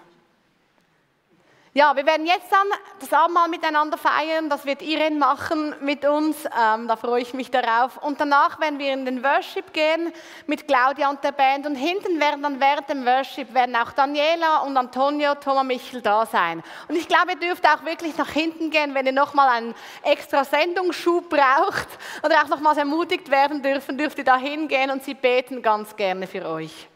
Ja, 1.73 1.95
wir 1.95 2.05
werden 2.05 2.25
jetzt 2.25 2.51
dann 2.51 2.67
das 2.99 3.13
Abendmahl 3.13 3.47
miteinander 3.47 3.97
feiern. 3.97 4.49
Das 4.49 4.65
wird 4.65 4.81
Irene 4.81 5.15
machen 5.15 5.73
mit 5.79 6.03
uns. 6.03 6.43
Ähm, 6.43 6.89
da 6.89 6.97
freue 6.97 7.21
ich 7.21 7.33
mich 7.33 7.49
darauf. 7.49 7.95
Und 7.95 8.19
danach 8.19 8.59
werden 8.59 8.77
wir 8.77 8.91
in 8.91 9.05
den 9.05 9.23
Worship 9.23 9.71
gehen 9.71 10.11
mit 10.47 10.67
Claudia 10.67 11.09
und 11.09 11.23
der 11.23 11.31
Band. 11.31 11.65
Und 11.65 11.75
hinten 11.75 12.19
werden 12.19 12.43
dann 12.43 12.59
während 12.59 12.89
dem 12.89 13.05
Worship 13.05 13.53
werden 13.53 13.73
auch 13.77 13.93
Daniela 13.93 14.63
und 14.63 14.75
Antonio, 14.75 15.33
Thomas 15.35 15.63
Michel 15.63 16.01
da 16.01 16.25
sein. 16.25 16.61
Und 16.89 16.97
ich 16.97 17.07
glaube, 17.07 17.31
ihr 17.31 17.39
dürft 17.39 17.65
auch 17.65 17.85
wirklich 17.85 18.17
nach 18.17 18.31
hinten 18.31 18.69
gehen, 18.69 18.93
wenn 18.93 19.05
ihr 19.05 19.13
nochmal 19.13 19.47
einen 19.47 19.73
extra 20.03 20.43
Sendungsschub 20.43 21.29
braucht 21.29 21.87
oder 22.21 22.41
auch 22.43 22.49
nochmals 22.49 22.79
ermutigt 22.79 23.31
werden 23.31 23.61
dürfen, 23.61 23.97
dürft 23.97 24.17
ihr 24.17 24.25
da 24.25 24.35
hingehen 24.35 24.91
und 24.91 25.05
sie 25.05 25.13
beten 25.13 25.61
ganz 25.61 25.95
gerne 25.95 26.27
für 26.27 26.45
euch. 26.45 26.90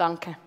Danke. 0.00 0.38